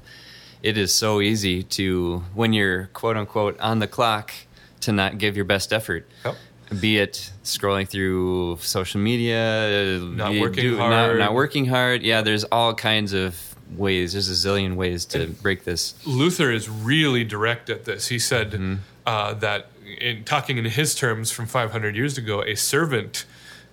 it 0.63 0.77
is 0.77 0.94
so 0.94 1.21
easy 1.21 1.63
to 1.63 2.24
when 2.33 2.54
you're 2.54 2.88
quote 2.94 3.18
unquote 3.18 3.59
on 3.59 3.80
the 3.80 3.88
clock 3.88 4.31
to 4.81 4.92
not 4.92 5.18
give 5.18 5.36
your 5.36 5.45
best 5.45 5.74
effort. 5.74 6.07
Yep. 6.25 6.36
Be 6.81 6.98
it 6.98 7.31
scrolling 7.44 7.88
through 7.88 8.57
social 8.62 9.00
media, 9.00 10.00
Not 10.01 10.36
working 10.36 10.75
Not, 10.77 10.92
hard. 10.92 11.19
not 11.19 11.33
working 11.33 11.66
hard. 11.66 12.04
Yeah, 12.04 12.21
there's 12.21 12.44
all 12.44 12.73
kinds 12.73 13.14
of 13.14 13.56
ways. 13.78 14.11
There's 14.14 14.30
a 14.30 14.33
zillion 14.47 14.76
ways 14.76 15.06
to 15.06 15.28
break 15.28 15.64
this. 15.64 15.95
Luther 16.06 16.52
is 16.52 16.68
really 16.69 17.23
direct 17.23 17.69
at 17.69 17.85
this. 17.85 18.07
He 18.09 18.19
said 18.19 18.52
Mm-hmm. 18.52 18.76
uh, 19.06 19.33
that, 19.35 19.68
in 19.99 20.26
talking 20.26 20.57
in 20.57 20.66
his 20.66 20.94
terms 20.94 21.31
from 21.31 21.45
500 21.47 21.95
years 21.95 22.18
ago, 22.18 22.44
a 22.44 22.56
servant 22.56 23.26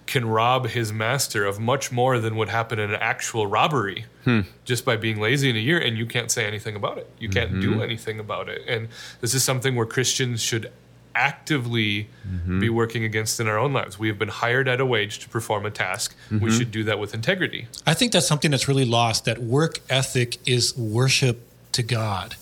can 0.07 0.27
rob 0.27 0.67
his 0.69 0.93
master 0.93 1.45
of 1.47 1.59
much 1.59 1.91
more 1.91 2.19
than 2.19 2.37
would 2.37 2.49
happen 2.51 2.79
in 2.79 2.91
an 2.91 3.01
actual 3.01 3.47
robbery 3.47 4.05
Hmm. 4.25 4.41
just 4.65 4.85
by 4.85 4.97
being 4.97 5.21
lazy 5.21 5.49
in 5.51 5.57
a 5.57 5.61
year, 5.61 5.79
and 5.79 5.97
you 5.99 6.07
can't 6.07 6.31
say 6.31 6.45
anything 6.47 6.77
about 6.77 6.99
it. 6.99 7.09
You 7.19 7.29
can't 7.29 7.61
do 7.61 7.71
Mm-hmm. 7.73 7.83
anything 7.83 8.19
about 8.21 8.49
it. 8.49 8.63
And 8.69 8.89
this 9.21 9.35
is 9.35 9.43
something 9.45 9.75
where 9.77 9.87
Christians 9.87 10.43
should 10.43 10.71
actively 11.15 12.09
Mm-hmm. 12.29 12.61
be 12.61 12.69
working 12.71 13.05
against 13.05 13.39
in 13.41 13.47
our 13.49 13.59
own 13.59 13.73
lives. 13.73 13.99
We 13.99 14.09
have 14.09 14.19
been 14.19 14.29
hired 14.29 14.67
at 14.69 14.81
a 14.81 14.87
wage 14.87 15.19
to 15.21 15.29
perform 15.29 15.65
a 15.67 15.71
task. 15.71 16.15
We 16.31 16.37
Mm-hmm. 16.39 16.59
should 16.59 16.71
do 16.71 16.85
that 16.85 16.99
with 16.99 17.15
integrity. 17.15 17.69
I 17.87 17.95
think 17.95 18.13
that's 18.13 18.27
something 18.27 18.51
that's 18.51 18.69
really 18.69 18.85
lost. 18.85 19.25
That 19.25 19.39
work 19.43 19.81
ethic 19.89 20.39
is 20.47 20.77
worship 20.77 21.41
to 21.73 21.83
God. 21.83 22.37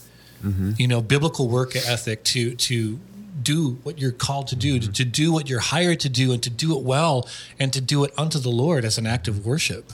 You 0.77 0.89
know, 0.89 1.01
biblical 1.01 1.49
work 1.49 1.77
ethic 1.77 2.25
to 2.25 2.57
to 2.57 2.99
do 3.43 3.79
what 3.83 3.99
you're 3.99 4.13
called 4.13 4.47
to 4.49 4.57
do, 4.57 4.79
to, 4.79 4.93
to 4.93 5.05
do 5.05 5.33
what 5.33 5.49
you're 5.49 5.61
hired 5.61 6.01
to 6.01 6.09
do, 6.09 6.33
and 6.33 6.43
to 6.43 6.51
do 6.51 6.77
it 6.77 6.83
well, 6.85 7.29
and 7.59 7.73
to 7.73 7.81
do 7.81 8.05
it 8.05 8.13
unto 8.19 8.39
the 8.39 8.51
Lord 8.51 8.85
as 8.85 8.99
an 8.99 9.07
act 9.07 9.29
of 9.29 9.47
worship. 9.47 9.93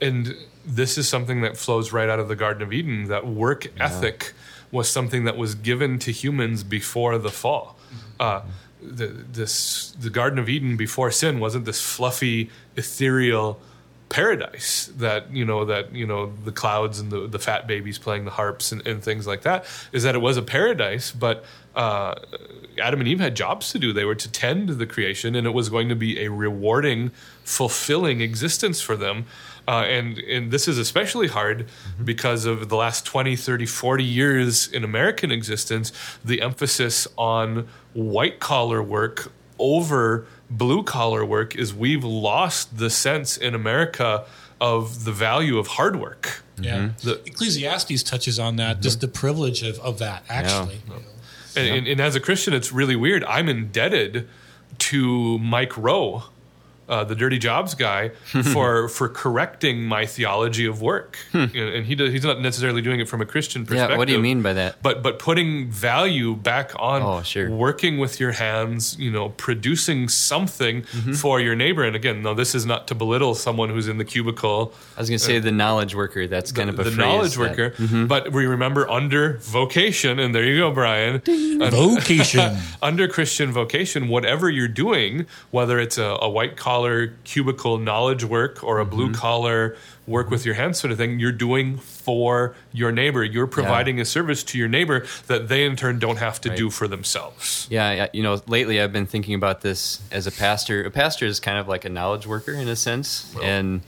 And 0.00 0.34
this 0.64 0.96
is 0.98 1.08
something 1.08 1.40
that 1.40 1.56
flows 1.56 1.92
right 1.92 2.08
out 2.08 2.20
of 2.20 2.28
the 2.28 2.36
Garden 2.36 2.62
of 2.62 2.72
Eden. 2.72 3.08
That 3.08 3.26
work 3.26 3.66
ethic 3.80 4.32
was 4.70 4.88
something 4.88 5.24
that 5.24 5.36
was 5.36 5.54
given 5.54 5.98
to 6.00 6.12
humans 6.12 6.62
before 6.62 7.18
the 7.18 7.30
fall. 7.30 7.76
Uh, 8.20 8.42
the, 8.82 9.06
this 9.06 9.90
the 9.98 10.10
Garden 10.10 10.38
of 10.38 10.48
Eden 10.48 10.76
before 10.76 11.10
sin 11.10 11.40
wasn't 11.40 11.64
this 11.64 11.80
fluffy, 11.82 12.50
ethereal 12.76 13.60
paradise 14.10 14.90
that 14.96 15.32
you 15.32 15.44
know 15.44 15.64
that 15.64 15.94
you 15.94 16.06
know 16.06 16.32
the 16.44 16.52
clouds 16.52 16.98
and 16.98 17.10
the, 17.10 17.28
the 17.28 17.38
fat 17.38 17.66
babies 17.66 17.96
playing 17.96 18.24
the 18.24 18.30
harps 18.32 18.72
and, 18.72 18.84
and 18.86 19.02
things 19.02 19.24
like 19.24 19.42
that 19.42 19.64
is 19.92 20.02
that 20.02 20.16
it 20.16 20.18
was 20.18 20.36
a 20.36 20.42
paradise 20.42 21.12
but 21.12 21.44
uh, 21.76 22.14
adam 22.80 23.00
and 23.00 23.08
eve 23.08 23.20
had 23.20 23.36
jobs 23.36 23.70
to 23.72 23.78
do. 23.78 23.92
They 23.92 24.04
were 24.04 24.16
to 24.16 24.30
tend 24.30 24.68
the 24.70 24.86
creation 24.86 25.34
and 25.34 25.46
it 25.46 25.50
was 25.50 25.68
going 25.68 25.88
to 25.88 25.94
be 25.94 26.20
a 26.20 26.28
rewarding 26.28 27.10
fulfilling 27.44 28.20
existence 28.20 28.80
for 28.80 28.96
them. 28.96 29.26
Uh, 29.68 29.84
and 29.84 30.18
and 30.18 30.50
this 30.50 30.66
is 30.66 30.78
especially 30.78 31.28
hard 31.28 31.68
because 32.02 32.46
of 32.46 32.68
the 32.68 32.76
last 32.76 33.04
20 33.04 33.36
30 33.36 33.66
40 33.66 34.02
years 34.02 34.66
in 34.66 34.82
american 34.82 35.30
existence 35.30 35.92
the 36.24 36.40
emphasis 36.40 37.06
on 37.16 37.68
white 37.92 38.40
collar 38.40 38.82
work 38.82 39.30
over 39.58 40.26
blue 40.50 40.82
collar 40.82 41.24
work 41.24 41.54
is 41.54 41.72
we've 41.72 42.04
lost 42.04 42.78
the 42.78 42.90
sense 42.90 43.36
in 43.36 43.54
America 43.54 44.26
of 44.60 45.04
the 45.04 45.12
value 45.12 45.58
of 45.58 45.68
hard 45.68 45.96
work. 45.96 46.42
Yeah. 46.58 46.76
Mm-hmm. 46.76 47.08
The- 47.08 47.22
Ecclesiastes 47.24 48.02
touches 48.02 48.38
on 48.38 48.56
that, 48.56 48.80
just 48.80 48.98
mm-hmm. 48.98 49.06
the 49.06 49.12
privilege 49.12 49.62
of, 49.62 49.78
of 49.80 49.98
that, 49.98 50.24
actually. 50.28 50.80
You 50.86 50.94
know. 50.94 51.00
And, 51.56 51.68
and, 51.78 51.86
and 51.88 52.00
as 52.00 52.14
a 52.14 52.20
Christian, 52.20 52.54
it's 52.54 52.72
really 52.72 52.96
weird. 52.96 53.24
I'm 53.24 53.48
indebted 53.48 54.28
to 54.78 55.38
Mike 55.38 55.76
Rowe, 55.76 56.24
uh, 56.90 57.04
the 57.04 57.14
Dirty 57.14 57.38
Jobs 57.38 57.74
guy, 57.74 58.08
for 58.52 58.88
for 58.88 59.08
correcting 59.08 59.84
my 59.84 60.04
theology 60.04 60.66
of 60.66 60.82
work. 60.82 61.16
And, 61.32 61.54
and 61.56 61.86
he 61.86 61.94
does, 61.94 62.12
he's 62.12 62.24
not 62.24 62.40
necessarily 62.40 62.82
doing 62.82 63.00
it 63.00 63.08
from 63.08 63.20
a 63.22 63.26
Christian 63.26 63.64
perspective. 63.64 63.90
Yeah, 63.92 63.96
what 63.96 64.08
do 64.08 64.12
you 64.12 64.18
mean 64.20 64.42
by 64.42 64.52
that? 64.54 64.82
But 64.82 65.02
but 65.02 65.18
putting 65.18 65.70
value 65.70 66.34
back 66.34 66.72
on 66.78 67.00
Oh, 67.02 67.22
sure. 67.22 67.48
working 67.50 67.98
with 67.98 68.20
your 68.20 68.32
hands, 68.32 68.98
you 68.98 69.10
know, 69.10 69.30
producing 69.30 70.08
something 70.08 70.82
Mm-hmm. 70.90 71.12
for 71.12 71.40
your 71.40 71.54
neighbor. 71.54 71.84
And 71.84 71.94
again, 71.94 72.22
no, 72.22 72.34
this 72.34 72.54
is 72.54 72.66
not 72.66 72.88
to 72.88 72.94
belittle 72.94 73.34
someone 73.34 73.68
who's 73.70 73.86
in 73.88 73.98
the 73.98 74.04
cubicle 74.04 74.72
I 74.96 75.00
was 75.00 75.08
going 75.08 75.18
to 75.18 75.24
say 75.24 75.38
the 75.38 75.52
knowledge 75.52 75.94
worker. 75.94 76.26
That's 76.26 76.50
kind 76.52 76.68
of 76.70 76.78
a 76.80 76.84
the 76.84 76.90
knowledge 76.90 77.34
that- 77.36 77.56
worker. 77.58 78.06
But 78.06 78.32
we 78.32 78.46
remember 78.46 78.88
under 78.90 79.38
vocation, 79.38 80.18
and 80.18 80.34
there 80.34 80.44
you 80.44 80.58
go, 80.58 80.72
Brian. 80.72 81.22
Vocation. 81.70 82.56
under 82.82 83.06
Christian 83.08 83.52
vocation, 83.52 84.08
whatever 84.08 84.48
you're 84.50 84.68
doing, 84.86 85.26
whether 85.50 85.78
it's 85.78 85.98
a, 85.98 86.18
a 86.20 86.28
white 86.28 86.56
collar 86.56 86.79
cubicle 87.24 87.78
knowledge 87.78 88.24
work 88.24 88.62
or 88.64 88.78
a 88.80 88.84
Mm-hmm. 88.84 88.90
blue 88.96 89.12
collar 89.14 89.76
work 90.06 90.30
with 90.30 90.44
your 90.44 90.54
hands 90.54 90.78
sort 90.80 90.90
of 90.90 90.98
thing, 90.98 91.20
you're 91.20 91.30
doing 91.30 91.76
for 91.78 92.54
your 92.72 92.90
neighbor. 92.90 93.22
You're 93.22 93.46
providing 93.46 94.00
a 94.00 94.04
service 94.04 94.42
to 94.44 94.58
your 94.58 94.66
neighbor 94.68 95.06
that 95.28 95.48
they 95.48 95.64
in 95.64 95.76
turn 95.76 95.98
don't 95.98 96.16
have 96.18 96.40
to 96.40 96.48
Right. 96.48 96.58
do 96.58 96.70
for 96.70 96.88
themselves. 96.88 97.66
Yeah, 97.70 97.92
yeah, 97.92 98.06
you 98.12 98.22
know, 98.22 98.40
lately 98.48 98.80
I've 98.80 98.92
been 98.92 99.06
thinking 99.06 99.34
about 99.34 99.60
this 99.60 100.00
as 100.10 100.26
a 100.26 100.32
pastor. 100.32 100.82
A 100.84 100.90
pastor 100.90 101.26
is 101.26 101.38
kind 101.38 101.58
of 101.58 101.68
like 101.68 101.84
a 101.84 101.88
knowledge 101.88 102.26
worker 102.26 102.52
in 102.52 102.66
a 102.68 102.76
sense, 102.76 103.32
and 103.42 103.82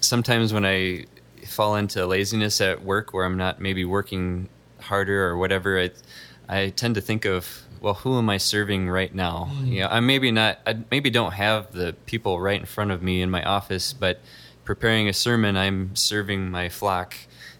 sometimes 0.00 0.52
when 0.52 0.64
I 0.64 1.04
fall 1.46 1.76
into 1.76 2.06
laziness 2.06 2.60
at 2.60 2.82
work, 2.82 3.12
where 3.12 3.24
I'm 3.26 3.36
not 3.36 3.60
maybe 3.60 3.84
working 3.84 4.48
harder 4.80 5.26
or 5.26 5.36
whatever, 5.36 5.78
I, 5.78 5.90
I 6.48 6.70
tend 6.70 6.94
to 6.94 7.00
think 7.02 7.24
of, 7.26 7.63
well, 7.84 7.94
who 7.94 8.16
am 8.16 8.30
I 8.30 8.38
serving 8.38 8.88
right 8.88 9.14
now? 9.14 9.50
You 9.62 9.80
know, 9.82 9.88
I 9.88 10.00
maybe 10.00 10.30
not, 10.30 10.58
I 10.66 10.78
maybe 10.90 11.10
don't 11.10 11.32
have 11.34 11.70
the 11.72 11.94
people 12.06 12.40
right 12.40 12.58
in 12.58 12.64
front 12.66 12.90
of 12.90 13.02
me 13.02 13.20
in 13.20 13.30
my 13.30 13.44
office, 13.44 13.92
but 13.92 14.20
preparing 14.64 15.06
a 15.06 15.12
sermon, 15.12 15.54
I'm 15.58 15.94
serving 15.94 16.50
my 16.50 16.70
flock, 16.70 17.14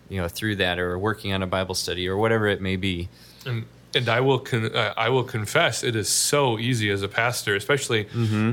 you 0.08 0.18
know, 0.20 0.26
through 0.28 0.56
that, 0.56 0.78
or 0.78 0.98
working 0.98 1.34
on 1.34 1.42
a 1.42 1.46
Bible 1.46 1.74
study, 1.74 2.08
or 2.08 2.16
whatever 2.16 2.46
it 2.46 2.62
may 2.62 2.76
be. 2.76 3.10
And 3.44 3.66
and 3.94 4.08
I 4.08 4.20
will 4.20 4.38
con- 4.40 4.74
uh, 4.74 4.94
I 4.96 5.10
will 5.10 5.22
confess 5.24 5.84
it 5.84 5.94
is 5.94 6.08
so 6.08 6.58
easy 6.58 6.90
as 6.90 7.02
a 7.02 7.08
pastor, 7.08 7.54
especially 7.54 8.04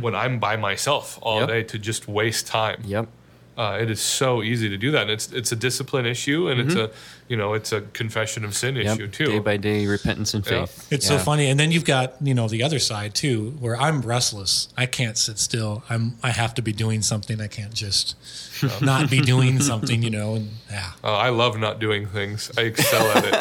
when 0.02 0.14
I'm 0.14 0.40
by 0.40 0.58
myself 0.58 1.18
all 1.22 1.40
Yep. 1.40 1.48
day, 1.50 1.64
to 1.64 1.80
just 1.80 2.08
waste 2.08 2.48
time. 2.48 2.84
Yep. 2.86 3.08
Uh, 3.58 3.78
it 3.82 3.92
is 3.92 4.00
so 4.00 4.42
easy 4.42 4.70
to 4.70 4.78
do 4.78 4.92
that, 4.92 5.04
and 5.04 5.12
it's 5.12 5.32
it's 5.34 5.52
a 5.52 5.56
discipline 5.56 6.06
issue, 6.06 6.48
and 6.48 6.62
it's 6.62 6.76
a 6.76 6.90
you 7.28 7.36
know 7.36 7.54
it's 7.54 7.72
a 7.74 7.82
confession 7.94 8.46
of 8.46 8.56
sin 8.56 8.76
Mm-hmm. 8.76 8.86
Yep. 8.86 8.98
issue 8.98 9.08
too. 9.10 9.26
Day 9.26 9.40
by 9.40 9.58
day 9.58 9.86
repentance 9.88 10.34
and 10.34 10.46
Yeah. 10.46 10.66
faith. 10.66 10.88
It's 10.92 11.06
Yeah. 11.10 11.18
so 11.18 11.24
funny, 11.24 11.48
and 11.50 11.60
then 11.60 11.72
you've 11.72 11.84
got 11.86 12.16
you 12.22 12.34
know 12.34 12.48
the 12.48 12.64
other 12.64 12.80
side 12.80 13.14
too, 13.14 13.58
where 13.60 13.76
I'm 13.76 14.02
restless. 14.02 14.70
I 14.78 14.86
can't 14.86 15.18
sit 15.18 15.38
still. 15.38 15.84
I'm 15.90 16.16
I 16.24 16.32
have 16.32 16.54
to 16.56 16.62
be 16.62 16.72
doing 16.72 17.02
something. 17.02 17.42
I 17.42 17.48
can't 17.48 17.74
just 17.74 18.16
not 18.82 19.10
be 19.10 19.20
doing 19.22 19.60
something. 19.60 20.02
You 20.04 20.10
know, 20.10 20.36
and 20.36 20.50
yeah, 20.70 20.92
Uh, 21.04 21.16
I 21.16 21.30
love 21.30 21.58
not 21.60 21.80
doing 21.80 22.08
things. 22.08 22.52
I 22.58 22.62
excel 22.62 23.06
at 23.18 23.24
it. 23.26 23.34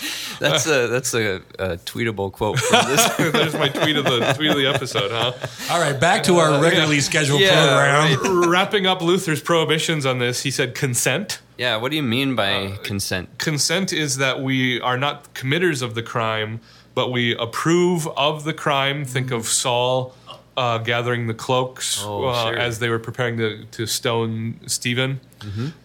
That's 0.40 0.66
a 0.66 0.86
that's 0.86 1.12
a, 1.12 1.36
a 1.58 1.76
tweetable 1.76 2.32
quote 2.32 2.58
from 2.58 2.86
this. 2.88 3.16
There's 3.32 3.52
my 3.54 3.68
tweet 3.68 3.96
of 3.96 4.04
the 4.04 4.32
tweet 4.34 4.50
of 4.50 4.56
the 4.56 4.66
episode, 4.66 5.10
huh? 5.10 5.32
all 5.70 5.78
right, 5.78 6.00
back 6.00 6.22
to 6.24 6.38
our 6.38 6.62
regularly 6.62 7.00
scheduled 7.00 7.42
yeah, 7.42 8.08
program. 8.16 8.48
Wrapping 8.50 8.86
up 8.86 9.02
Luther's 9.02 9.42
prohibitions 9.42 10.06
on 10.06 10.18
this, 10.18 10.42
he 10.42 10.50
said 10.50 10.74
consent. 10.74 11.40
yeah, 11.58 11.76
what 11.76 11.90
do 11.90 11.96
you 11.96 12.02
mean 12.02 12.34
by 12.36 12.52
Uh, 12.68 12.76
consent? 12.78 13.28
Consent 13.36 13.92
is 13.92 14.16
that 14.16 14.40
we 14.40 14.80
are 14.80 14.96
not 14.96 15.34
committers 15.34 15.82
of 15.82 15.94
the 15.94 16.02
crime, 16.02 16.60
but 16.94 17.12
we 17.12 17.36
approve 17.36 18.08
of 18.16 18.44
the 18.44 18.54
crime. 18.54 19.04
Think 19.04 19.30
of 19.30 19.46
Saul 19.46 20.14
uh, 20.56 20.78
gathering 20.78 21.26
the 21.26 21.34
cloaks 21.34 22.02
Oh, 22.04 22.24
uh, 22.26 22.44
sure. 22.50 22.58
as 22.58 22.78
they 22.80 22.88
were 22.88 22.98
preparing 22.98 23.36
to, 23.38 23.64
to 23.66 23.86
stone 23.86 24.60
Stephen, 24.66 25.20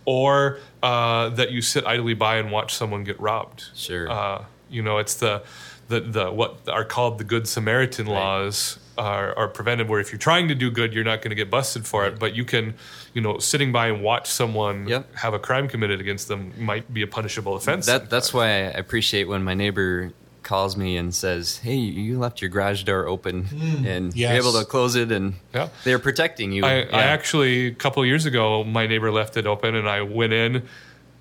or 0.06 0.60
uh, 0.84 1.30
that 1.30 1.52
you 1.52 1.62
sit 1.62 1.86
idly 1.86 2.14
by 2.14 2.38
and 2.38 2.52
watch 2.52 2.74
someone 2.74 3.04
get 3.04 3.20
robbed. 3.20 3.66
Sure. 3.76 4.10
Uh, 4.10 4.46
you 4.70 4.82
know, 4.82 4.98
it's 4.98 5.16
the, 5.16 5.44
the 5.88 6.00
the 6.00 6.32
what 6.32 6.68
are 6.68 6.84
called 6.86 7.18
the 7.20 7.24
Good 7.24 7.48
Samaritan 7.48 8.08
laws 8.08 8.80
are, 8.98 9.38
are 9.38 9.48
prevented. 9.48 9.88
Where 9.88 10.00
if 10.00 10.12
you're 10.12 10.20
trying 10.20 10.48
to 10.48 10.56
do 10.56 10.72
good, 10.72 10.94
you're 10.94 11.04
not 11.04 11.22
going 11.22 11.30
to 11.30 11.36
get 11.36 11.50
busted 11.52 11.86
for 11.86 12.06
it, 12.08 12.18
but 12.20 12.36
you 12.36 12.44
can, 12.44 12.74
you 13.14 13.22
know, 13.22 13.38
sitting 13.38 13.72
by 13.72 13.88
and 13.88 14.02
watch 14.02 14.28
someone 14.30 14.88
Yep. 14.88 15.16
have 15.16 15.34
a 15.34 15.40
crime 15.40 15.68
committed 15.68 16.00
against 16.02 16.28
them 16.28 16.54
might 16.58 16.92
be 16.94 17.02
a 17.04 17.08
punishable 17.08 17.56
offense. 17.56 17.86
That 17.86 18.10
that's 18.10 18.34
why 18.34 18.46
I 18.48 18.74
appreciate 18.84 19.26
when 19.28 19.44
my 19.44 19.54
neighbor 19.54 20.12
calls 20.46 20.78
me 20.78 20.96
and 20.96 21.14
says, 21.14 21.58
"Hey, 21.58 21.76
you 21.76 22.18
left 22.18 22.42
your 22.42 22.50
garage 22.50 22.84
door 22.84 23.06
open, 23.08 23.48
and 23.86 24.16
yes. 24.16 24.32
you're 24.32 24.40
able 24.50 24.58
to 24.60 24.66
close 24.66 24.96
it, 24.96 25.12
and 25.12 25.34
Yeah. 25.54 25.68
they're 25.84 26.00
protecting 26.00 26.54
you." 26.54 26.64
I, 26.64 26.84
Yeah. 26.84 26.98
I 26.98 27.02
actually 27.04 27.68
a 27.68 27.72
couple 27.72 28.02
of 28.02 28.08
years 28.08 28.26
ago, 28.26 28.64
my 28.64 28.88
neighbor 28.88 29.12
left 29.12 29.36
it 29.36 29.46
open, 29.46 29.76
and 29.76 29.90
I 29.90 30.02
went 30.02 30.32
in 30.32 30.64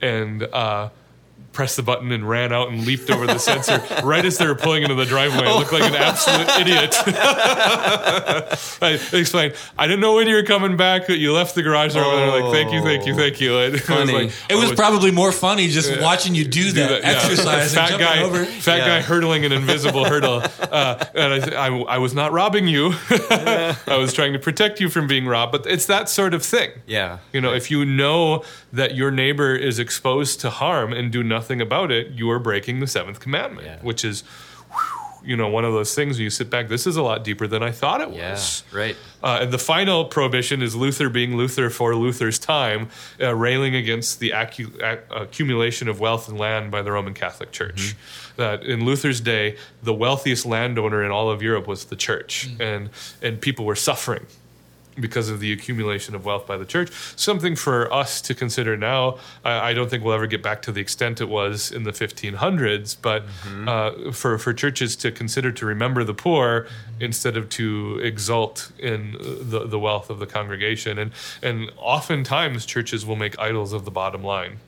and 0.01 0.43
uh, 0.45 0.91
pressed 1.55 1.77
the 1.77 1.83
button 1.83 2.13
and 2.13 2.29
ran 2.29 2.53
out 2.53 2.69
and 2.69 2.85
leaped 2.85 3.09
over 3.11 3.27
the 3.27 3.39
sensor 3.39 3.83
right 4.05 4.25
as 4.25 4.37
they 4.39 4.47
were 4.47 4.55
pulling 4.55 4.83
into 4.83 4.95
the 4.95 5.07
driveway. 5.07 5.47
I 5.47 5.57
looked 5.59 5.73
like 5.73 5.85
an 5.85 5.95
absolute 5.95 6.49
idiot. 6.61 6.95
I 8.83 8.99
explained, 9.13 9.55
I 9.79 9.87
didn't 9.87 10.01
know 10.01 10.15
when 10.17 10.27
you 10.27 10.35
were 10.35 10.43
coming 10.43 10.77
back, 10.77 11.07
but 11.07 11.19
you 11.19 11.33
left 11.33 11.55
the 11.55 11.63
garage 11.63 11.95
door. 11.95 12.05
open." 12.05 12.17
They're 12.19 12.41
like, 12.43 12.53
thank 12.53 12.73
you, 12.73 12.83
thank 12.83 13.07
you, 13.07 13.15
thank 13.15 13.41
you. 13.41 13.59
And 13.59 13.73
I 13.73 13.77
was 13.77 13.81
Funny. 13.83 14.13
like, 14.13 14.33
It 14.51 14.57
was 14.57 14.73
I 14.73 14.75
probably 14.75 15.11
more 15.11 15.33
funny 15.33 15.69
just 15.69 16.01
watching 16.01 16.35
you 16.35 16.45
do 16.45 16.65
do 16.65 16.73
that, 16.73 16.89
that, 16.89 17.03
yeah. 17.03 17.11
exercise 17.11 17.63
and 17.69 17.71
fat 17.75 17.89
jumping 17.91 18.07
guy, 18.07 18.23
over. 18.23 18.45
fat 18.45 18.79
Yeah. 18.79 18.87
guy 18.87 19.01
hurdling 19.03 19.45
an 19.45 19.53
invisible 19.53 20.05
hurdle. 20.05 20.43
Uh, 20.75 21.05
and 21.15 21.55
I, 21.55 21.67
I, 21.69 21.81
I 21.83 21.99
was 21.99 22.15
not 22.15 22.33
robbing 22.33 22.67
you. 22.67 22.95
I 23.11 23.97
was 23.97 24.13
trying 24.13 24.33
to 24.33 24.41
protect 24.41 24.81
you 24.81 24.89
from 24.89 25.07
being 25.07 25.25
robbed. 25.27 25.53
But 25.53 25.67
it's 25.67 25.87
that 25.87 26.09
sort 26.09 26.35
of 26.35 26.43
thing. 26.45 26.71
Yeah. 26.87 27.19
You 27.33 27.41
know, 27.41 27.53
if 27.53 27.71
you 27.71 27.85
know 27.85 28.43
that 28.73 28.97
your 28.97 29.13
neighbor 29.13 29.55
is 29.55 29.79
exposed 29.79 30.41
to 30.41 30.51
harm 30.51 30.93
and 30.93 31.13
do 31.13 31.23
nothing 31.23 31.44
about 31.61 31.91
it, 31.91 32.09
you 32.13 32.31
are 32.31 32.39
breaking 32.39 32.81
the 32.81 32.87
seventh 32.87 33.21
commandment, 33.21 33.67
Yeah. 33.67 33.79
which 33.83 34.05
is, 34.05 34.23
whew, 34.71 34.79
you 35.27 35.37
know, 35.37 35.49
one 35.49 35.65
of 35.65 35.73
those 35.73 35.95
things 35.95 36.17
where 36.19 36.25
you 36.25 36.29
sit 36.31 36.51
back. 36.51 36.69
This 36.69 36.87
is 36.87 36.97
a 36.97 37.03
lot 37.03 37.25
deeper 37.25 37.47
than 37.47 37.63
I 37.63 37.71
thought 37.71 38.03
it 38.03 38.11
yeah, 38.13 38.33
was. 38.33 38.63
right. 38.73 38.95
Uh, 39.23 39.39
and 39.43 39.51
the 39.53 39.59
final 39.59 40.05
prohibition 40.05 40.61
is 40.61 40.77
Luther 40.77 41.09
being 41.09 41.35
Luther 41.37 41.71
for 41.71 41.97
Luther's 41.97 42.39
time, 42.39 42.91
uh, 43.23 43.35
railing 43.35 43.75
against 43.75 44.21
the 44.21 44.31
accu- 44.31 44.75
ac- 44.83 45.01
accumulation 45.11 45.89
of 45.89 45.99
wealth 45.99 46.29
and 46.29 46.39
land 46.39 46.71
by 46.71 46.83
the 46.83 46.93
Roman 46.93 47.15
Catholic 47.15 47.53
Church. 47.53 47.95
That 48.37 48.65
in 48.65 48.85
Luther's 48.85 49.21
day, 49.23 49.57
the 49.83 49.95
wealthiest 49.95 50.45
landowner 50.45 51.03
in 51.03 51.11
all 51.11 51.31
of 51.31 51.41
Europe 51.41 51.67
was 51.67 51.87
the 51.87 51.97
church, 51.97 52.51
and 52.61 52.91
and 53.23 53.41
people 53.41 53.65
were 53.65 53.77
suffering 53.77 54.27
because 54.99 55.29
of 55.29 55.41
the 55.41 55.53
accumulation 55.53 56.15
of 56.15 56.25
wealth 56.25 56.47
by 56.47 56.57
the 56.57 56.65
church. 56.65 56.91
Something 57.17 57.57
for 57.57 57.93
us 57.93 58.21
to 58.23 58.35
consider 58.35 58.77
now. 58.77 59.19
I, 59.45 59.71
I 59.71 59.75
don't 59.75 59.91
think 59.91 60.05
we'll 60.05 60.15
ever 60.15 60.27
get 60.27 60.43
back 60.43 60.63
to 60.63 60.73
the 60.73 60.81
extent 60.81 61.21
it 61.21 61.29
was 61.29 61.73
in 61.73 61.85
the 61.85 61.93
1500s, 61.93 62.97
but 63.01 63.25
uh, 63.69 64.13
for, 64.13 64.39
for 64.39 64.53
churches 64.53 64.97
to 64.97 65.11
consider 65.11 65.53
to 65.53 65.67
remember 65.67 66.05
the 66.05 66.15
poor 66.15 66.67
instead 67.01 67.37
of 67.37 67.49
to 67.51 68.01
exult 68.03 68.71
in 68.79 69.17
uh, 69.17 69.37
the, 69.41 69.67
the 69.67 69.79
wealth 69.79 70.11
of 70.11 70.19
the 70.19 70.27
congregation. 70.27 70.99
And, 70.99 71.13
and 71.43 71.71
oftentimes, 71.77 72.67
churches 72.67 73.05
will 73.05 73.17
make 73.17 73.39
idols 73.39 73.73
of 73.73 73.85
the 73.85 73.91
bottom 73.91 74.23
line. 74.23 74.59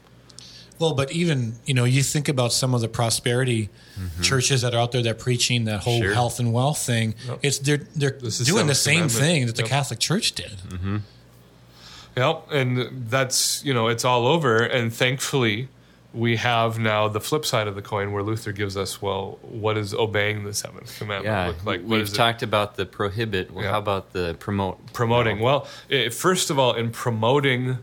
Well, 0.78 0.94
but 0.94 1.10
even 1.12 1.54
you 1.64 1.74
know, 1.74 1.84
you 1.84 2.02
think 2.02 2.28
about 2.28 2.52
some 2.52 2.74
of 2.74 2.80
the 2.80 2.88
prosperity 2.88 3.70
mm-hmm. 3.98 4.22
churches 4.22 4.62
that 4.62 4.74
are 4.74 4.78
out 4.80 4.92
there 4.92 5.02
that 5.02 5.10
are 5.10 5.14
preaching 5.14 5.64
that 5.64 5.80
whole 5.80 6.00
Sure. 6.02 6.12
health 6.12 6.38
and 6.38 6.52
wealth 6.52 6.78
thing. 6.78 7.14
It's 7.42 7.58
they're 7.58 7.78
they're 7.94 8.10
This 8.10 8.38
doing 8.38 8.66
the 8.66 8.74
same 8.74 9.08
Commandment. 9.08 9.20
thing 9.24 9.46
that 9.46 9.56
the 9.56 9.62
Yep. 9.62 9.70
Catholic 9.70 9.98
Church 10.00 10.32
did. 10.32 10.58
Mm-hmm. 10.68 10.96
Yep, 12.16 12.46
and 12.50 13.08
that's 13.10 13.64
you 13.64 13.74
know 13.74 13.88
it's 13.88 14.04
all 14.04 14.26
over, 14.26 14.58
and 14.62 14.92
thankfully 14.92 15.68
we 16.14 16.36
have 16.36 16.78
now 16.78 17.08
the 17.08 17.20
flip 17.20 17.44
side 17.44 17.68
of 17.68 17.74
the 17.74 17.82
coin 17.82 18.10
where 18.10 18.22
Luther 18.22 18.50
gives 18.52 18.74
us 18.74 19.02
well, 19.02 19.38
what 19.42 19.74
does 19.74 19.92
obeying 19.92 20.44
the 20.44 20.54
seventh 20.54 20.96
commandment 20.98 21.26
Yeah, 21.26 21.46
look 21.48 21.64
like? 21.66 21.80
What 21.82 21.88
we've 21.90 22.00
is 22.02 22.12
it? 22.12 22.16
talked 22.16 22.42
about 22.42 22.76
the 22.76 22.86
prohibit. 22.86 23.50
Well, 23.52 23.64
Yeah. 23.64 23.72
how 23.72 23.78
about 23.78 24.12
the 24.14 24.34
promote? 24.38 24.94
promoting? 24.94 25.40
Well, 25.40 25.66
i 25.90 26.08
first 26.08 26.48
of 26.48 26.58
all, 26.58 26.72
in 26.72 26.90
promoting 26.90 27.78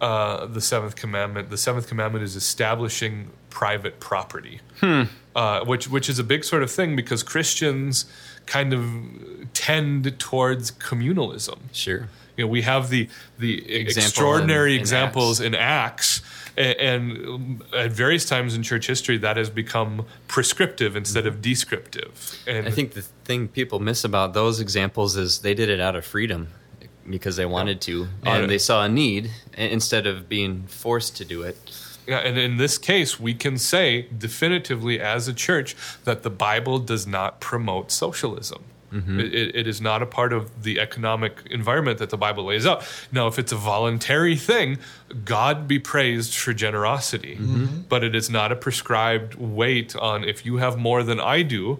uh, 0.00 0.46
the 0.46 0.60
seventh 0.60 0.96
commandment, 0.96 1.50
the 1.50 1.58
seventh 1.58 1.88
commandment 1.88 2.24
is 2.24 2.36
establishing 2.36 3.30
private 3.50 4.00
property, 4.00 4.60
uh, 5.34 5.64
which 5.64 5.88
which 5.88 6.08
is 6.08 6.18
a 6.18 6.24
big 6.24 6.44
sort 6.44 6.62
of 6.62 6.70
thing 6.70 6.96
because 6.96 7.22
Christians 7.22 8.06
kind 8.46 8.72
of 8.72 8.84
tend 9.52 10.18
towards 10.18 10.70
communalism. 10.70 11.58
Sure. 11.72 12.08
You 12.36 12.44
know, 12.44 12.48
we 12.48 12.62
have 12.62 12.88
the 12.90 13.08
the 13.38 13.70
Example 13.70 14.02
extraordinary 14.08 14.70
in- 14.72 14.76
in 14.76 14.80
examples 14.80 15.40
in 15.40 15.54
Acts 15.54 16.22
and 16.56 17.62
at 17.74 17.92
various 17.92 18.24
times 18.24 18.54
in 18.54 18.62
church 18.62 18.86
history, 18.86 19.16
that 19.18 19.36
has 19.36 19.50
become 19.50 20.04
prescriptive 20.28 20.96
instead 20.96 21.26
of 21.26 21.40
descriptive. 21.40 22.42
And 22.46 22.66
I 22.66 22.70
think 22.70 22.92
the 22.92 23.02
thing 23.02 23.48
people 23.48 23.78
miss 23.78 24.04
about 24.04 24.34
those 24.34 24.60
examples 24.60 25.16
is 25.16 25.40
they 25.40 25.54
did 25.54 25.68
it 25.68 25.80
out 25.80 25.96
of 25.96 26.04
freedom 26.04 26.48
because 27.10 27.36
they 27.36 27.46
wanted 27.46 27.80
to, 27.82 28.08
and 28.22 28.50
they 28.50 28.58
saw 28.58 28.84
a 28.84 28.88
need 28.88 29.30
instead 29.56 30.06
of 30.06 30.28
being 30.28 30.64
forced 30.66 31.16
to 31.16 31.24
do 31.24 31.42
it. 31.42 31.58
Yeah, 32.06 32.18
and 32.18 32.38
in 32.38 32.56
this 32.56 32.78
case, 32.78 33.20
we 33.20 33.34
can 33.34 33.58
say 33.58 34.06
definitively 34.16 35.00
as 35.00 35.28
a 35.28 35.34
church 35.34 35.76
that 36.04 36.22
the 36.22 36.30
Bible 36.30 36.78
does 36.78 37.06
not 37.06 37.40
promote 37.40 37.92
socialism. 37.92 38.64
Mm-hmm. 38.92 39.20
It, 39.20 39.54
it 39.54 39.66
is 39.68 39.80
not 39.80 40.02
a 40.02 40.06
part 40.06 40.32
of 40.32 40.64
the 40.64 40.80
economic 40.80 41.46
environment 41.50 41.98
that 41.98 42.10
the 42.10 42.16
Bible 42.16 42.46
lays 42.46 42.66
out. 42.66 42.84
Now, 43.12 43.28
if 43.28 43.38
it's 43.38 43.52
a 43.52 43.56
voluntary 43.56 44.36
thing, 44.36 44.78
God 45.24 45.68
be 45.68 45.78
praised 45.78 46.34
for 46.34 46.52
generosity. 46.52 47.36
Mm-hmm. 47.36 47.82
But 47.88 48.02
it 48.02 48.14
is 48.14 48.28
not 48.28 48.50
a 48.50 48.56
prescribed 48.56 49.36
weight 49.36 49.94
on 49.94 50.24
if 50.24 50.44
you 50.44 50.56
have 50.56 50.76
more 50.76 51.02
than 51.04 51.20
I 51.20 51.42
do, 51.42 51.78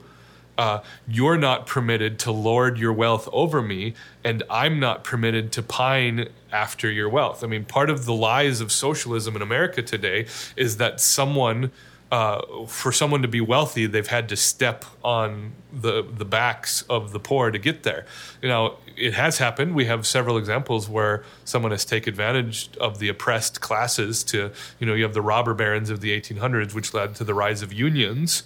uh, 0.60 0.82
you're 1.08 1.38
not 1.38 1.66
permitted 1.66 2.18
to 2.18 2.30
lord 2.30 2.76
your 2.76 2.92
wealth 2.92 3.26
over 3.32 3.62
me, 3.62 3.94
and 4.22 4.42
I'm 4.50 4.78
not 4.78 5.04
permitted 5.04 5.52
to 5.52 5.62
pine 5.62 6.28
after 6.52 6.90
your 6.90 7.08
wealth. 7.08 7.42
I 7.42 7.46
mean, 7.46 7.64
part 7.64 7.88
of 7.88 8.04
the 8.04 8.12
lies 8.12 8.60
of 8.60 8.70
socialism 8.70 9.34
in 9.36 9.40
America 9.40 9.80
today 9.80 10.26
is 10.56 10.76
that 10.76 11.00
someone 11.00 11.70
uh, 12.10 12.66
for 12.66 12.90
someone 12.90 13.22
to 13.22 13.28
be 13.28 13.40
wealthy, 13.40 13.86
they've 13.86 14.06
had 14.06 14.28
to 14.30 14.36
step 14.36 14.84
on 15.04 15.52
the 15.72 16.02
the 16.02 16.24
backs 16.24 16.82
of 16.82 17.12
the 17.12 17.20
poor 17.20 17.50
to 17.50 17.58
get 17.58 17.84
there. 17.84 18.04
You 18.42 18.48
know, 18.48 18.76
it 18.96 19.14
has 19.14 19.38
happened. 19.38 19.74
We 19.74 19.84
have 19.84 20.06
several 20.06 20.36
examples 20.36 20.88
where 20.88 21.24
someone 21.44 21.70
has 21.70 21.84
taken 21.84 22.12
advantage 22.12 22.76
of 22.78 22.98
the 22.98 23.08
oppressed 23.08 23.60
classes. 23.60 24.24
To 24.24 24.50
you 24.80 24.86
know, 24.86 24.94
you 24.94 25.04
have 25.04 25.14
the 25.14 25.22
robber 25.22 25.54
barons 25.54 25.88
of 25.88 26.00
the 26.00 26.18
1800s, 26.20 26.74
which 26.74 26.92
led 26.92 27.14
to 27.16 27.24
the 27.24 27.34
rise 27.34 27.62
of 27.62 27.72
unions. 27.72 28.42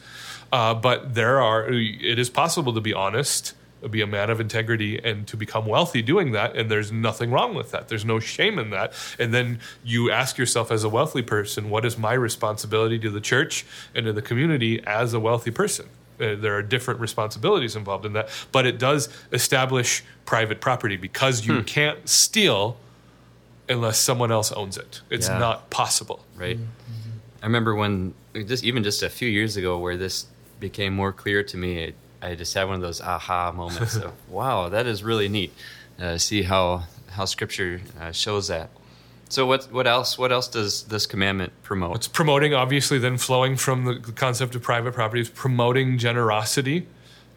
Uh, 0.53 0.75
but 0.75 1.15
there 1.15 1.41
are. 1.41 1.67
It 1.69 2.19
is 2.19 2.29
possible 2.29 2.75
to 2.75 2.81
be 2.81 2.93
honest 2.93 3.55
be 3.89 4.01
a 4.01 4.07
man 4.07 4.31
of 4.31 4.41
integrity 4.41 4.99
and 5.03 5.27
to 5.27 5.37
become 5.37 5.67
wealthy 5.67 6.03
doing 6.03 6.33
that 6.33 6.57
and 6.57 6.71
there's 6.71 6.91
nothing 6.91 7.31
wrong 7.31 7.55
with 7.55 7.71
that 7.71 7.89
there's 7.89 8.05
no 8.05 8.19
shame 8.19 8.59
in 8.59 8.71
that 8.71 8.93
and 9.19 9.33
then 9.35 9.59
you 9.85 10.11
ask 10.11 10.39
yourself 10.39 10.71
as 10.71 10.85
a 10.85 10.89
wealthy 10.89 11.23
person 11.23 11.71
what 11.71 11.85
is 11.85 11.99
my 11.99 12.13
responsibility 12.13 12.99
to 12.99 13.11
the 13.11 13.21
church 13.21 13.65
and 13.95 14.07
to 14.07 14.13
the 14.13 14.23
community 14.23 14.83
as 14.87 15.15
a 15.15 15.21
wealthy 15.21 15.51
person 15.51 15.87
uh, 16.21 16.35
there 16.37 16.55
are 16.57 16.63
different 16.63 17.01
responsibilities 17.01 17.77
involved 17.77 18.07
in 18.07 18.13
that 18.13 18.29
but 18.53 18.67
it 18.67 18.79
does 18.79 19.09
establish 19.33 20.05
private 20.25 20.61
property 20.61 20.97
because 20.97 21.47
you 21.47 21.57
hmm. 21.57 21.63
can't 21.63 22.09
steal 22.09 22.77
unless 23.69 23.99
someone 23.99 24.31
else 24.31 24.53
owns 24.53 24.77
it 24.77 25.01
it's 25.11 25.29
yeah. 25.29 25.39
not 25.39 25.71
possible 25.71 26.25
right 26.37 26.59
mm-hmm. 26.59 27.11
i 27.43 27.47
remember 27.47 27.75
when 27.75 28.15
just 28.47 28.65
even 28.65 28.83
just 28.83 29.03
a 29.03 29.11
few 29.11 29.29
years 29.29 29.57
ago 29.57 29.79
where 29.79 29.97
this 29.97 30.27
became 30.61 30.95
more 30.95 31.13
clear 31.13 31.43
to 31.43 31.57
me 31.57 31.85
it, 31.85 31.95
I 32.25 32.35
just 32.35 32.55
had 32.55 32.65
one 32.65 32.77
of 32.77 32.81
those 32.83 33.01
aha 33.01 33.53
moments 33.53 33.97
of 33.97 34.13
wow, 34.29 34.69
that 34.69 34.87
is 34.87 35.03
really 35.03 35.29
neat. 35.29 35.53
Uh, 35.99 36.19
see 36.19 36.43
how 36.43 36.85
how 37.11 37.25
Scripture 37.25 37.81
uh, 38.01 38.13
shows 38.13 38.49
that. 38.49 38.71
So 39.29 39.47
what 39.47 39.65
what 39.73 39.87
else 39.87 40.19
what 40.19 40.33
else 40.33 40.49
does 40.49 40.85
this 40.85 41.07
commandment 41.07 41.53
promote? 41.63 41.97
It's 41.97 42.09
promoting 42.09 42.55
obviously 42.55 42.99
then 42.99 43.19
flowing 43.19 43.57
from 43.57 43.85
the 43.85 44.13
concept 44.13 44.55
of 44.55 44.63
private 44.63 44.95
property 44.95 45.21
is 45.21 45.29
promoting 45.29 45.99
generosity 45.99 46.87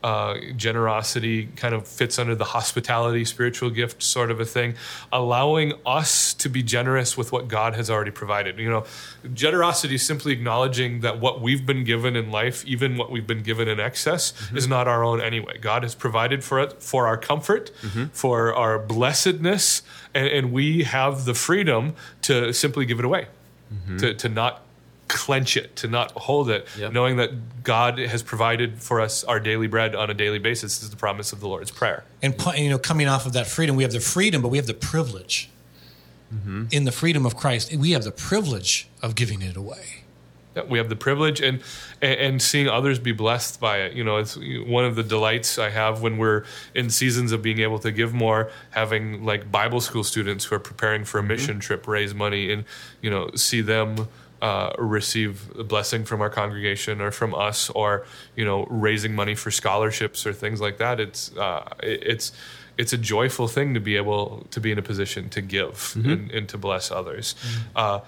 uh, 0.03 0.35
generosity 0.55 1.47
kind 1.55 1.73
of 1.73 1.87
fits 1.87 2.19
under 2.19 2.35
the 2.35 2.45
hospitality 2.45 3.25
spiritual 3.25 3.69
gift 3.69 4.03
sort 4.03 4.29
of 4.29 4.39
a 4.39 4.45
thing 4.45 4.75
allowing 5.11 5.73
us 5.85 6.33
to 6.33 6.49
be 6.49 6.61
generous 6.61 7.17
with 7.17 7.31
what 7.31 7.47
god 7.47 7.75
has 7.75 7.89
already 7.89 8.11
provided 8.11 8.59
you 8.59 8.69
know 8.69 8.85
generosity 9.33 9.95
is 9.95 10.05
simply 10.05 10.31
acknowledging 10.31 11.01
that 11.01 11.19
what 11.19 11.41
we've 11.41 11.65
been 11.65 11.83
given 11.83 12.15
in 12.15 12.31
life 12.31 12.63
even 12.65 12.95
what 12.97 13.11
we've 13.11 13.27
been 13.27 13.41
given 13.41 13.67
in 13.67 13.79
excess 13.79 14.31
mm-hmm. 14.33 14.57
is 14.57 14.67
not 14.67 14.87
our 14.87 15.03
own 15.03 15.19
anyway 15.19 15.57
god 15.59 15.83
has 15.83 15.95
provided 15.95 16.43
for 16.43 16.59
it 16.59 16.81
for 16.81 17.07
our 17.07 17.17
comfort 17.17 17.71
mm-hmm. 17.81 18.05
for 18.07 18.53
our 18.53 18.77
blessedness 18.77 19.81
and, 20.13 20.27
and, 20.27 20.51
we 20.51 20.83
have 20.83 21.25
the 21.25 21.33
freedom 21.33 21.93
to 22.21 22.53
simply 22.53 22.85
give 22.85 22.99
it 22.99 23.05
away 23.05 23.27
mm-hmm. 23.73 23.97
to, 23.97 24.13
to 24.13 24.29
not 24.29 24.63
clench 25.07 25.57
it, 25.57 25.75
to 25.77 25.87
not 25.87 26.11
hold 26.11 26.49
it, 26.49 26.67
yep. 26.77 26.91
knowing 26.91 27.17
that 27.17 27.63
God 27.63 27.97
has 27.99 28.23
provided 28.23 28.81
for 28.81 29.01
us 29.01 29.23
our 29.23 29.39
daily 29.39 29.67
bread 29.67 29.95
on 29.95 30.09
a 30.09 30.13
daily 30.13 30.39
basis 30.39 30.81
is 30.83 30.89
the 30.89 30.95
promise 30.95 31.33
of 31.33 31.39
the 31.39 31.47
Lord's 31.47 31.71
Prayer. 31.71 32.03
And 32.21 32.35
you 32.55 32.69
know, 32.69 32.77
coming 32.77 33.07
off 33.07 33.25
of 33.25 33.33
that 33.33 33.47
freedom, 33.47 33.75
we 33.75 33.83
have 33.83 33.91
the 33.91 33.99
freedom, 33.99 34.41
but 34.41 34.49
we 34.49 34.57
have 34.57 34.67
the 34.67 34.73
privilege. 34.73 35.49
Mm-hmm. 36.33 36.65
In 36.71 36.83
the 36.83 36.91
freedom 36.91 37.25
of 37.25 37.37
Christ, 37.37 37.73
we 37.73 37.91
have 37.91 38.03
the 38.03 38.11
privilege 38.11 38.89
of 39.01 39.15
giving 39.15 39.41
it 39.41 39.55
away. 39.55 40.03
We 40.67 40.79
have 40.79 40.89
the 40.89 40.95
privilege 40.95 41.39
and 41.39 41.61
and 42.01 42.41
seeing 42.41 42.67
others 42.67 42.97
be 42.97 43.11
blessed 43.11 43.59
by 43.59 43.77
it. 43.81 43.93
You 43.93 44.03
know, 44.03 44.17
it's 44.17 44.35
one 44.35 44.85
of 44.85 44.95
the 44.95 45.03
delights 45.03 45.59
I 45.59 45.69
have 45.69 46.01
when 46.01 46.17
we're 46.17 46.45
in 46.73 46.89
seasons 46.89 47.31
of 47.31 47.43
being 47.43 47.59
able 47.59 47.77
to 47.79 47.91
give 47.91 48.11
more. 48.13 48.49
Having 48.71 49.23
like 49.23 49.51
Bible 49.51 49.81
school 49.81 50.03
students 50.03 50.45
who 50.45 50.55
are 50.55 50.59
preparing 50.59 51.05
for 51.05 51.19
a 51.19 51.21
mm-hmm. 51.21 51.27
mission 51.27 51.51
mm-hmm. 51.51 51.59
trip, 51.59 51.87
raise 51.87 52.15
money, 52.15 52.51
and 52.51 52.65
you 53.01 53.11
know, 53.11 53.29
see 53.35 53.61
them 53.61 54.07
uh, 54.41 54.73
receive 54.77 55.55
a 55.57 55.63
blessing 55.63 56.05
from 56.05 56.21
our 56.21 56.29
congregation 56.29 57.01
or 57.01 57.11
from 57.11 57.33
us, 57.33 57.69
or 57.71 58.05
you 58.35 58.45
know, 58.45 58.65
raising 58.69 59.15
money 59.15 59.35
for 59.35 59.51
scholarships 59.51 60.25
or 60.25 60.33
things 60.33 60.61
like 60.61 60.77
that. 60.77 60.99
It's 60.99 61.35
uh, 61.37 61.67
it's 61.81 62.31
it's 62.77 62.93
a 62.93 62.97
joyful 62.97 63.47
thing 63.47 63.73
to 63.73 63.79
be 63.79 63.95
able 63.95 64.45
to 64.51 64.59
be 64.59 64.71
in 64.71 64.77
a 64.77 64.83
position 64.83 65.29
to 65.29 65.41
give 65.41 65.71
mm-hmm. 65.71 66.09
and, 66.09 66.31
and, 66.31 66.49
to 66.49 66.57
bless 66.57 66.91
others. 66.91 67.33
Mm-hmm. 67.33 67.61
Uh, 67.75 67.99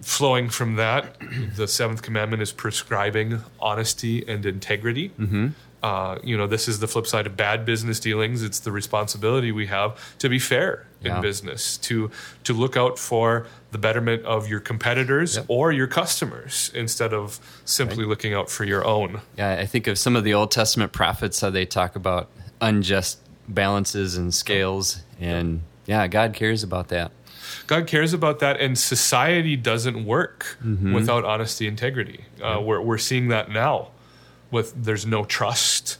flowing 0.00 0.48
from 0.48 0.76
that, 0.76 1.16
the 1.56 1.68
seventh 1.68 2.02
commandment 2.02 2.42
is 2.42 2.52
prescribing 2.52 3.40
honesty 3.60 4.26
and 4.26 4.44
integrity. 4.46 5.10
Mm-hmm. 5.10 5.48
Uh, 5.82 6.18
you 6.24 6.36
know, 6.36 6.48
this 6.48 6.66
is 6.66 6.80
the 6.80 6.88
flip 6.88 7.06
side 7.06 7.26
of 7.26 7.36
bad 7.36 7.64
business 7.64 8.00
dealings. 8.00 8.42
It's 8.42 8.58
the 8.58 8.72
responsibility 8.72 9.52
we 9.52 9.66
have 9.66 10.18
to 10.18 10.28
be 10.28 10.40
fair 10.40 10.86
in 11.00 11.12
yeah. 11.12 11.20
business, 11.20 11.76
to 11.78 12.10
to 12.42 12.52
look 12.52 12.76
out 12.76 12.98
for 12.98 13.46
the 13.70 13.78
betterment 13.78 14.24
of 14.24 14.48
your 14.48 14.58
competitors 14.58 15.36
yep. 15.36 15.44
or 15.46 15.70
your 15.70 15.86
customers 15.86 16.72
instead 16.74 17.14
of 17.14 17.38
simply 17.64 17.98
right. 17.98 18.08
looking 18.08 18.34
out 18.34 18.50
for 18.50 18.64
your 18.64 18.84
own. 18.84 19.20
Yeah, 19.36 19.52
I 19.52 19.66
think 19.66 19.86
of 19.86 19.98
some 19.98 20.16
of 20.16 20.24
the 20.24 20.34
Old 20.34 20.50
Testament 20.50 20.92
prophets 20.92 21.40
how 21.40 21.50
they 21.50 21.64
talk 21.64 21.94
about 21.94 22.28
unjust 22.60 23.20
balances 23.46 24.16
and 24.16 24.34
scales, 24.34 25.02
and 25.20 25.62
yeah, 25.86 26.08
God 26.08 26.34
cares 26.34 26.64
about 26.64 26.88
that. 26.88 27.12
God 27.66 27.86
cares 27.86 28.12
about 28.12 28.38
that, 28.38 28.60
and 28.60 28.78
society 28.78 29.56
doesn't 29.56 30.04
work 30.04 30.58
mm-hmm. 30.62 30.92
without 30.92 31.24
honesty, 31.24 31.66
integrity. 31.66 32.24
Uh, 32.42 32.60
we're 32.62 32.80
we're 32.80 32.98
seeing 32.98 33.28
that 33.28 33.50
now. 33.50 33.88
With 34.50 34.84
there's 34.84 35.04
no 35.04 35.24
trust. 35.24 35.98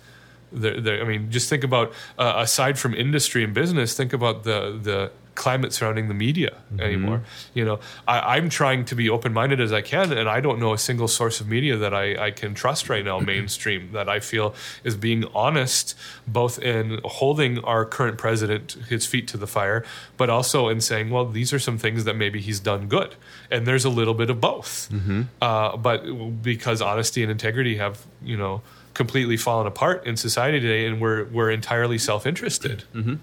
There, 0.51 0.81
there, 0.81 1.01
I 1.01 1.05
mean, 1.05 1.31
just 1.31 1.49
think 1.49 1.65
about 1.65 1.93
uh, 2.19 2.35
aside 2.37 2.79
from 2.79 2.95
industry 2.95 3.45
and 3.45 3.53
business, 3.53 3.95
think 3.95 4.13
about 4.13 4.45
the 4.45 4.79
the 4.83 5.11
climate 5.39 5.73
surrounding 5.73 6.09
the 6.09 6.15
media 6.15 6.51
mm-hmm. 6.51 6.81
anymore. 6.81 7.23
You 7.55 7.65
know, 7.65 7.81
I, 8.07 8.37
am 8.37 8.51
trying 8.51 8.85
to 8.87 8.95
be 8.95 9.09
open 9.09 9.33
minded 9.33 9.61
as 9.61 9.73
I 9.73 9.81
can, 9.81 10.13
and 10.13 10.29
I 10.29 10.41
don't 10.41 10.59
know 10.59 10.73
a 10.75 10.79
single 10.79 11.09
source 11.09 11.41
of 11.41 11.49
media 11.49 11.77
that 11.77 11.95
I, 11.95 12.27
I 12.27 12.31
can 12.33 12.55
trust 12.55 12.91
right 12.91 13.05
now, 13.05 13.19
mainstream, 13.35 13.93
that 13.93 14.09
I 14.09 14.21
feel 14.21 14.55
is 14.85 14.97
being 14.97 15.25
honest, 15.35 15.97
both 16.27 16.59
in 16.59 17.01
holding 17.05 17.61
our 17.61 17.87
current 17.87 18.19
president 18.19 18.73
his 18.89 19.07
feet 19.07 19.29
to 19.29 19.37
the 19.37 19.47
fire, 19.47 19.85
but 20.17 20.29
also 20.29 20.69
in 20.69 20.81
saying, 20.81 21.09
well, 21.09 21.25
these 21.25 21.53
are 21.53 21.61
some 21.61 21.79
things 21.79 22.05
that 22.05 22.15
maybe 22.15 22.41
he's 22.41 22.61
done 22.61 22.89
good, 22.89 23.15
and 23.51 23.65
there's 23.65 23.85
a 23.85 23.91
little 23.91 24.15
bit 24.15 24.29
of 24.29 24.41
both. 24.41 24.89
Mm-hmm. 24.93 25.23
Uh, 25.41 25.77
but 25.77 26.43
because 26.43 26.83
honesty 26.83 27.23
and 27.23 27.31
integrity 27.31 27.77
have, 27.77 28.05
you 28.23 28.37
know 28.37 28.61
completely 28.99 29.39
fallen 29.39 29.67
apart 29.67 30.07
in 30.07 30.17
society 30.17 30.61
today 30.61 30.87
and 30.87 31.01
we're 31.01 31.25
we're 31.27 31.51
entirely 31.51 31.97
self-interested. 31.97 32.85
Mm-hmm. 32.95 33.15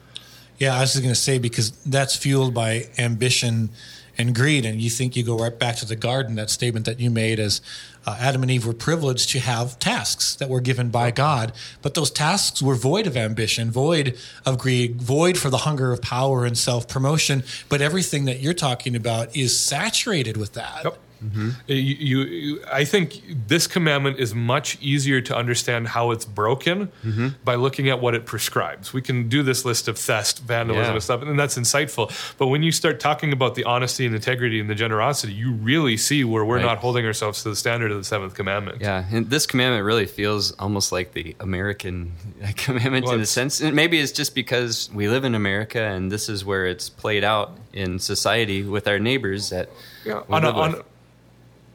Yeah, 0.57 0.75
I 0.75 0.79
was 0.79 0.93
just 0.93 1.03
going 1.03 1.13
to 1.13 1.19
say 1.19 1.37
because 1.37 1.71
that's 1.83 2.15
fueled 2.15 2.53
by 2.53 2.87
ambition 2.97 3.69
and 4.17 4.33
greed. 4.33 4.65
And 4.65 4.79
you 4.81 4.89
think 4.89 5.15
you 5.15 5.23
go 5.23 5.37
right 5.37 5.59
back 5.59 5.75
to 5.77 5.85
the 5.85 5.97
garden, 5.97 6.35
that 6.35 6.49
statement 6.49 6.85
that 6.85 6.99
you 6.99 7.09
made 7.09 7.39
as 7.39 7.59
uh, 8.05 8.15
Adam 8.19 8.41
and 8.41 8.51
Eve 8.51 8.65
were 8.65 8.73
privileged 8.73 9.29
to 9.31 9.39
have 9.39 9.77
tasks 9.79 10.35
that 10.35 10.47
were 10.47 10.61
given 10.61 10.89
by 10.89 11.11
God, 11.11 11.51
but 11.81 11.93
those 11.95 12.09
tasks 12.09 12.61
were 12.61 12.75
void 12.75 13.05
of 13.07 13.17
ambition, 13.17 13.71
void 13.71 14.17
of 14.45 14.57
greed, 14.57 15.01
void 15.01 15.37
for 15.37 15.49
the 15.49 15.57
hunger 15.57 15.91
of 15.91 16.01
power 16.01 16.45
and 16.45 16.57
self 16.57 16.87
promotion. 16.87 17.43
But 17.67 17.81
everything 17.81 18.25
that 18.25 18.39
you're 18.39 18.53
talking 18.53 18.95
about 18.95 19.35
is 19.35 19.59
saturated 19.59 20.37
with 20.37 20.53
that. 20.53 20.85
Yep. 20.85 20.99
Mm-hmm. 21.23 21.49
You, 21.67 22.19
you, 22.19 22.63
I 22.71 22.85
think 22.85 23.21
this 23.47 23.67
commandment 23.67 24.19
is 24.19 24.33
much 24.33 24.77
easier 24.81 25.21
to 25.21 25.35
understand 25.35 25.87
how 25.87 26.11
it's 26.11 26.25
broken 26.25 26.87
mm-hmm. 27.03 27.29
by 27.43 27.55
looking 27.55 27.89
at 27.89 27.99
what 28.01 28.15
it 28.15 28.25
prescribes. 28.25 28.93
We 28.93 29.01
can 29.01 29.29
do 29.29 29.43
this 29.43 29.65
list 29.65 29.87
of 29.87 29.97
theft, 29.97 30.39
vandalism, 30.39 30.85
yeah. 30.85 30.93
and 30.93 31.03
stuff, 31.03 31.21
and 31.21 31.39
that's 31.39 31.57
insightful. 31.57 32.11
But 32.37 32.47
when 32.47 32.63
you 32.63 32.71
start 32.71 32.99
talking 32.99 33.33
about 33.33 33.55
the 33.55 33.63
honesty 33.63 34.05
and 34.05 34.15
integrity 34.15 34.59
and 34.59 34.69
the 34.69 34.75
generosity, 34.75 35.33
you 35.33 35.53
really 35.53 35.97
see 35.97 36.23
where 36.23 36.45
we're 36.45 36.57
right. 36.57 36.65
not 36.65 36.77
holding 36.79 37.05
ourselves 37.05 37.43
to 37.43 37.49
the 37.49 37.55
standard 37.55 37.91
of 37.91 37.97
the 37.97 38.03
seventh 38.03 38.33
commandment. 38.33 38.81
Yeah, 38.81 39.05
and 39.11 39.29
this 39.29 39.45
commandment 39.45 39.85
really 39.85 40.05
feels 40.05 40.51
almost 40.53 40.91
like 40.91 41.13
the 41.13 41.35
American 41.39 42.13
commandment 42.55 43.05
well, 43.05 43.15
in 43.15 43.21
a 43.21 43.25
sense. 43.25 43.61
And 43.61 43.75
maybe 43.75 43.99
it's 43.99 44.11
just 44.11 44.35
because 44.35 44.89
we 44.93 45.07
live 45.07 45.23
in 45.23 45.35
America 45.35 45.81
and 45.81 46.11
this 46.11 46.29
is 46.29 46.45
where 46.45 46.65
it's 46.65 46.89
played 46.89 47.23
out 47.23 47.57
in 47.73 47.99
society 47.99 48.63
with 48.63 48.87
our 48.87 48.99
neighbors 48.99 49.49
that 49.49 49.69
yeah, 50.05 50.21
on 50.29 50.45
a, 50.45 50.51
on, 50.51 50.81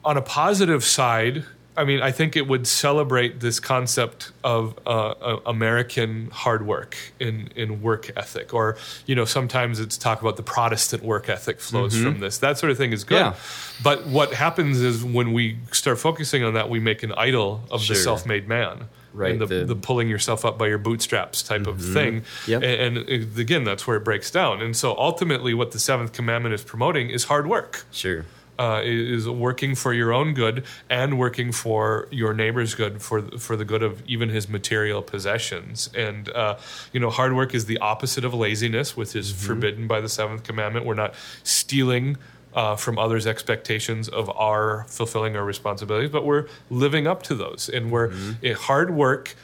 on 0.04 0.16
a 0.16 0.22
positive 0.22 0.84
side, 0.84 1.44
I 1.76 1.84
mean, 1.84 2.02
I 2.02 2.10
think 2.10 2.36
it 2.36 2.46
would 2.46 2.66
celebrate 2.66 3.40
this 3.40 3.60
concept 3.60 4.32
of 4.42 4.78
uh, 4.86 4.90
uh, 4.90 5.40
American 5.46 6.30
hard 6.30 6.66
work 6.66 6.96
in, 7.18 7.48
in 7.54 7.80
work 7.80 8.10
ethic, 8.16 8.52
or 8.52 8.76
you 9.06 9.14
know, 9.14 9.24
sometimes 9.24 9.80
it's 9.80 9.96
talk 9.96 10.20
about 10.20 10.36
the 10.36 10.42
Protestant 10.42 11.02
work 11.02 11.28
ethic 11.28 11.60
flows 11.60 11.94
mm-hmm. 11.94 12.04
from 12.04 12.20
this. 12.20 12.38
That 12.38 12.58
sort 12.58 12.70
of 12.70 12.76
thing 12.76 12.92
is 12.92 13.04
good. 13.04 13.20
Yeah. 13.20 13.34
But 13.82 14.06
what 14.06 14.34
happens 14.34 14.80
is 14.80 15.04
when 15.04 15.32
we 15.32 15.58
start 15.72 15.98
focusing 15.98 16.42
on 16.44 16.54
that, 16.54 16.68
we 16.68 16.80
make 16.80 17.02
an 17.02 17.12
idol 17.12 17.62
of 17.70 17.82
sure. 17.82 17.96
the 17.96 18.02
self-made 18.02 18.48
man. 18.48 18.88
Right, 19.12 19.36
the, 19.36 19.46
the, 19.46 19.64
the, 19.64 19.74
pulling 19.74 20.08
yourself 20.08 20.44
up 20.44 20.56
by 20.56 20.68
your 20.68 20.78
bootstraps 20.78 21.42
type 21.42 21.62
mm-hmm. 21.62 21.70
of 21.70 21.92
thing, 21.92 22.22
yep. 22.46 22.62
and, 22.62 22.96
and 22.96 23.38
again, 23.40 23.64
that's 23.64 23.84
where 23.84 23.96
it 23.96 24.04
breaks 24.04 24.30
down. 24.30 24.62
And 24.62 24.76
so, 24.76 24.96
ultimately, 24.96 25.52
what 25.52 25.72
the 25.72 25.80
seventh 25.80 26.12
commandment 26.12 26.54
is 26.54 26.62
promoting 26.62 27.10
is 27.10 27.24
hard 27.24 27.48
work. 27.48 27.86
Sure, 27.90 28.24
uh, 28.60 28.82
is 28.84 29.26
working 29.26 29.74
for 29.74 29.94
your 29.94 30.12
own 30.12 30.34
good 30.34 30.64
and 30.90 31.18
working 31.18 31.50
for 31.50 32.06
your 32.10 32.34
neighbor's 32.34 32.74
good 32.74 33.00
for 33.00 33.22
for 33.38 33.56
the 33.56 33.64
good 33.64 33.82
of 33.82 34.06
even 34.06 34.28
his 34.28 34.50
material 34.50 35.00
possessions. 35.00 35.88
And 35.96 36.28
uh, 36.28 36.58
you 36.92 37.00
know, 37.00 37.08
hard 37.08 37.34
work 37.34 37.54
is 37.54 37.64
the 37.64 37.78
opposite 37.78 38.22
of 38.22 38.34
laziness, 38.34 38.94
which 38.96 39.16
is 39.16 39.32
mm-hmm. 39.32 39.46
forbidden 39.46 39.86
by 39.86 40.02
the 40.02 40.10
seventh 40.10 40.42
commandment. 40.42 40.84
We're 40.84 40.94
not 40.94 41.14
stealing. 41.42 42.18
Uh, 42.52 42.74
from 42.74 42.98
others' 42.98 43.28
expectations 43.28 44.08
of 44.08 44.28
our 44.30 44.84
fulfilling 44.88 45.36
our 45.36 45.44
responsibilities, 45.44 46.10
but 46.10 46.24
we're 46.24 46.48
living 46.68 47.06
up 47.06 47.22
to 47.22 47.36
those, 47.36 47.70
and 47.72 47.92
we're 47.92 48.08
mm-hmm. 48.08 48.52
hard 48.54 48.92
work 48.92 49.36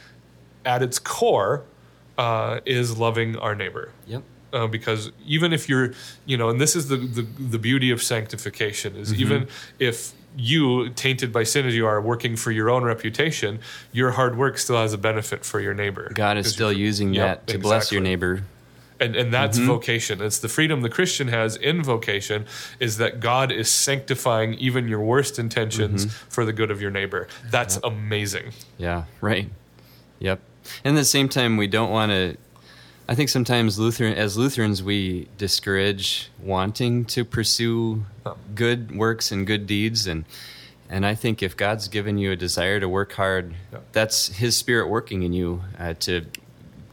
at 0.64 0.82
its 0.82 0.98
core 0.98 1.62
uh, 2.18 2.58
is 2.66 2.98
loving 2.98 3.36
our 3.36 3.54
neighbor. 3.54 3.92
Yep 4.08 4.24
uh, 4.56 4.66
because 4.66 5.10
even 5.26 5.52
if 5.52 5.68
you're, 5.68 5.92
you 6.24 6.36
know, 6.36 6.48
and 6.48 6.60
this 6.60 6.74
is 6.74 6.88
the 6.88 6.96
the, 6.96 7.22
the 7.22 7.58
beauty 7.58 7.90
of 7.90 8.02
sanctification 8.02 8.96
is 8.96 9.12
mm-hmm. 9.12 9.20
even 9.20 9.48
if 9.78 10.12
you 10.36 10.90
tainted 10.90 11.32
by 11.32 11.42
sin 11.42 11.66
as 11.66 11.74
you 11.74 11.86
are 11.86 12.00
working 12.00 12.36
for 12.36 12.50
your 12.50 12.68
own 12.68 12.84
reputation 12.84 13.58
your 13.90 14.10
hard 14.10 14.36
work 14.36 14.58
still 14.58 14.76
has 14.76 14.92
a 14.92 14.98
benefit 14.98 15.44
for 15.44 15.60
your 15.60 15.72
neighbor 15.72 16.10
god 16.14 16.36
is 16.36 16.52
still 16.52 16.72
using 16.72 17.14
yep, 17.14 17.24
that 17.26 17.46
to 17.46 17.54
exactly. 17.54 17.62
bless 17.62 17.92
your 17.92 18.02
neighbor 18.02 18.42
and 19.00 19.16
and 19.16 19.32
that's 19.32 19.56
mm-hmm. 19.56 19.68
vocation 19.68 20.20
it's 20.20 20.38
the 20.38 20.48
freedom 20.48 20.82
the 20.82 20.90
christian 20.90 21.28
has 21.28 21.56
in 21.56 21.82
vocation 21.82 22.44
is 22.78 22.98
that 22.98 23.18
god 23.18 23.50
is 23.50 23.70
sanctifying 23.70 24.52
even 24.54 24.86
your 24.86 25.00
worst 25.00 25.38
intentions 25.38 26.04
mm-hmm. 26.04 26.28
for 26.28 26.44
the 26.44 26.52
good 26.52 26.70
of 26.70 26.82
your 26.82 26.90
neighbor 26.90 27.26
that's 27.50 27.76
yep. 27.76 27.84
amazing 27.84 28.52
yeah 28.76 29.04
right 29.22 29.48
yep 30.18 30.38
and 30.84 30.96
at 30.96 31.00
the 31.00 31.04
same 31.04 31.30
time 31.30 31.56
we 31.56 31.66
don't 31.66 31.90
want 31.90 32.10
to 32.10 32.36
I 33.08 33.14
think 33.14 33.28
sometimes 33.28 33.78
Lutheran, 33.78 34.14
as 34.14 34.36
Lutherans, 34.36 34.82
we 34.82 35.28
discourage 35.38 36.30
wanting 36.42 37.04
to 37.06 37.24
pursue 37.24 38.04
good 38.54 38.96
works 38.96 39.30
and 39.30 39.46
good 39.46 39.66
deeds, 39.66 40.06
and 40.06 40.24
and 40.88 41.06
I 41.06 41.14
think 41.14 41.42
if 41.42 41.56
God's 41.56 41.88
given 41.88 42.18
you 42.18 42.32
a 42.32 42.36
desire 42.36 42.80
to 42.80 42.88
work 42.88 43.12
hard, 43.12 43.54
yeah. 43.72 43.78
that's 43.92 44.28
His 44.28 44.56
Spirit 44.56 44.88
working 44.88 45.22
in 45.22 45.32
you 45.32 45.62
uh, 45.78 45.94
to 46.00 46.26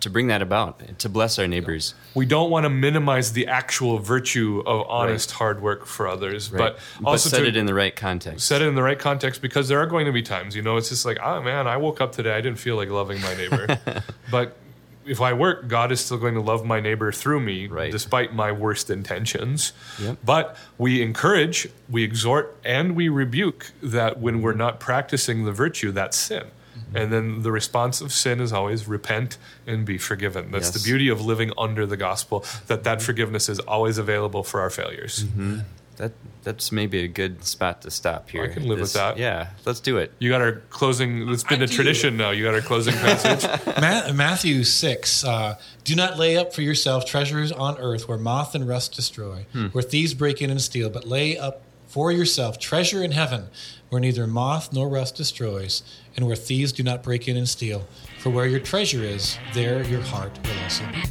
to 0.04 0.10
bring 0.10 0.28
that 0.28 0.42
about, 0.42 1.00
to 1.00 1.10
bless 1.10 1.40
our 1.40 1.48
neighbors. 1.48 1.96
We 2.14 2.26
don't 2.26 2.52
want 2.52 2.66
to 2.66 2.70
minimize 2.70 3.32
the 3.32 3.48
actual 3.48 4.00
virtue 4.00 4.62
of 4.66 4.86
honest 4.90 5.32
right. 5.32 5.38
hard 5.38 5.62
work 5.62 5.86
for 5.86 6.08
others, 6.08 6.52
right. 6.52 6.60
but 6.60 6.80
also 7.06 7.30
but 7.30 7.38
set 7.38 7.46
it 7.46 7.56
in 7.56 7.66
the 7.66 7.74
right 7.74 7.96
context. 7.96 8.46
Set 8.46 8.62
it 8.62 8.68
in 8.68 8.76
the 8.76 8.84
right 8.84 9.00
context 9.00 9.42
because 9.42 9.70
there 9.70 9.80
are 9.80 9.88
going 9.88 10.06
to 10.06 10.12
be 10.12 10.22
times, 10.22 10.56
you 10.56 10.62
know, 10.62 10.78
it's 10.78 10.90
just 10.90 11.06
like, 11.06 11.18
oh 11.24 11.42
man, 11.42 11.68
I 11.68 11.78
woke 11.78 12.02
up 12.02 12.12
today, 12.12 12.34
I 12.34 12.42
didn't 12.42 12.60
feel 12.60 12.76
like 12.76 12.90
loving 12.90 13.22
my 13.22 13.34
neighbor, 13.36 13.80
but 14.32 14.58
if 15.06 15.22
I 15.22 15.34
work, 15.34 15.68
God 15.68 15.92
is 15.92 16.00
still 16.00 16.18
going 16.18 16.34
to 16.36 16.42
love 16.42 16.66
my 16.66 16.80
neighbor 16.80 17.12
through 17.12 17.40
me, 17.40 17.68
right. 17.68 17.92
despite 17.92 18.34
my 18.34 18.52
worst 18.52 18.90
intentions. 18.90 19.74
Yep. 20.02 20.18
But 20.24 20.58
we 20.78 21.02
encourage, 21.02 21.68
we 21.90 22.04
exhort, 22.04 22.58
and 22.64 22.96
we 22.96 23.10
rebuke 23.10 23.72
that 23.82 24.20
when 24.20 24.42
we're 24.42 24.54
not 24.54 24.80
practicing 24.80 25.46
the 25.46 25.52
virtue, 25.52 25.92
that's 25.92 26.18
sin. 26.18 26.46
Mm-hmm. 26.78 26.98
And 26.98 27.14
then 27.14 27.42
the 27.44 27.52
response 27.52 28.02
of 28.02 28.12
sin 28.12 28.40
is 28.40 28.52
always 28.52 28.88
repent 28.88 29.38
and 29.68 29.86
be 29.86 29.98
forgiven. 29.98 30.52
That's 30.52 30.68
yes. 30.68 30.82
the 30.82 30.88
beauty 30.88 31.10
of 31.10 31.22
living 31.22 31.52
under 31.58 31.86
the 31.86 31.98
gospel, 31.98 32.46
that 32.68 32.84
that 32.84 33.02
forgiveness 33.02 33.50
is 33.50 33.60
always 33.60 33.98
available 33.98 34.44
for 34.44 34.62
our 34.62 34.70
failures. 34.70 35.24
Mm-hmm. 35.24 35.60
That 35.98 36.12
that's 36.44 36.72
maybe 36.72 37.04
a 37.04 37.08
good 37.08 37.44
spot 37.44 37.82
to 37.84 37.92
stop 37.92 38.30
here. 38.30 38.44
I 38.44 38.48
can 38.48 38.68
live 38.68 38.80
this, 38.80 38.94
with 38.94 39.02
that. 39.02 39.18
Yeah, 39.18 39.50
let's 39.66 39.80
do 39.80 39.98
it. 39.98 40.14
You 40.20 40.30
got 40.30 40.42
our 40.42 40.62
closing. 40.70 41.30
It's 41.30 41.44
been 41.44 41.62
I 41.62 41.66
a 41.66 41.68
do. 41.68 41.76
tradition 41.76 42.18
now. 42.18 42.32
You 42.32 42.44
got 42.44 42.54
our 42.54 42.62
closing 42.62 42.94
passage. 42.94 43.50
Matthew 44.16 44.64
six. 44.64 45.24
Uh, 45.24 45.58
do 45.84 45.96
not 45.96 46.18
lay 46.18 46.38
up 46.38 46.54
for 46.54 46.62
yourself 46.62 47.06
treasures 47.06 47.52
on 47.52 47.78
earth 47.78 48.08
where 48.08 48.18
moth 48.18 48.56
and 48.56 48.68
rust 48.68 48.96
destroy, 48.96 49.46
hmm. 49.54 49.68
where 49.68 49.84
thieves 49.84 50.14
break 50.14 50.42
in 50.42 50.50
and 50.50 50.62
steal, 50.62 50.90
but 50.90 51.08
lay 51.08 51.38
up 51.38 51.62
for 51.88 52.12
yourself 52.12 52.58
treasure 52.58 53.04
in 53.04 53.12
heaven 53.12 53.50
where 53.94 54.00
neither 54.00 54.26
moth 54.26 54.74
nor 54.74 54.90
rust 54.90 55.16
destroys, 55.16 55.84
and 56.16 56.26
where 56.26 56.36
thieves 56.36 56.72
do 56.72 56.82
not 56.82 57.04
break 57.04 57.28
in 57.28 57.38
and 57.38 57.48
steal. 57.48 57.88
For 58.18 58.32
where 58.32 58.48
your 58.48 58.60
treasure 58.60 59.04
is, 59.04 59.38
there 59.54 59.84
your 59.84 60.02
heart 60.02 60.32
will 60.44 60.64
also 60.64 60.84
be. 60.88 61.04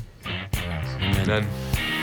Amen. 1.01 1.47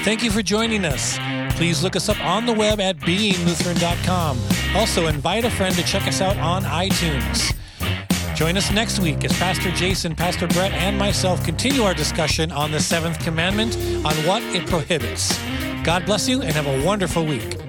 Thank 0.03 0.23
you 0.23 0.31
for 0.31 0.41
joining 0.41 0.85
us. 0.85 1.17
Please 1.59 1.83
look 1.83 1.97
us 1.97 2.07
up 2.07 2.17
on 2.21 2.45
the 2.45 2.53
web 2.53 2.79
at 2.79 2.95
beinglutheran.com. 2.99 4.39
Also, 4.77 5.07
invite 5.07 5.43
a 5.43 5.49
friend 5.49 5.75
to 5.75 5.83
check 5.83 6.07
us 6.07 6.21
out 6.21 6.37
on 6.37 6.63
iTunes. 6.63 7.53
Join 8.33 8.55
us 8.55 8.71
next 8.71 8.99
week 8.99 9.25
as 9.25 9.33
Pastor 9.33 9.69
Jason, 9.71 10.15
Pastor 10.15 10.47
Brett, 10.47 10.71
and 10.71 10.97
myself 10.97 11.43
continue 11.43 11.81
our 11.81 11.93
discussion 11.93 12.53
on 12.53 12.71
the 12.71 12.79
seventh 12.79 13.19
commandment 13.19 13.75
on 14.05 14.15
what 14.25 14.41
it 14.55 14.65
prohibits. 14.67 15.37
God 15.83 16.05
bless 16.05 16.29
you 16.29 16.41
and 16.41 16.53
have 16.53 16.65
a 16.65 16.85
wonderful 16.85 17.25
week. 17.25 17.68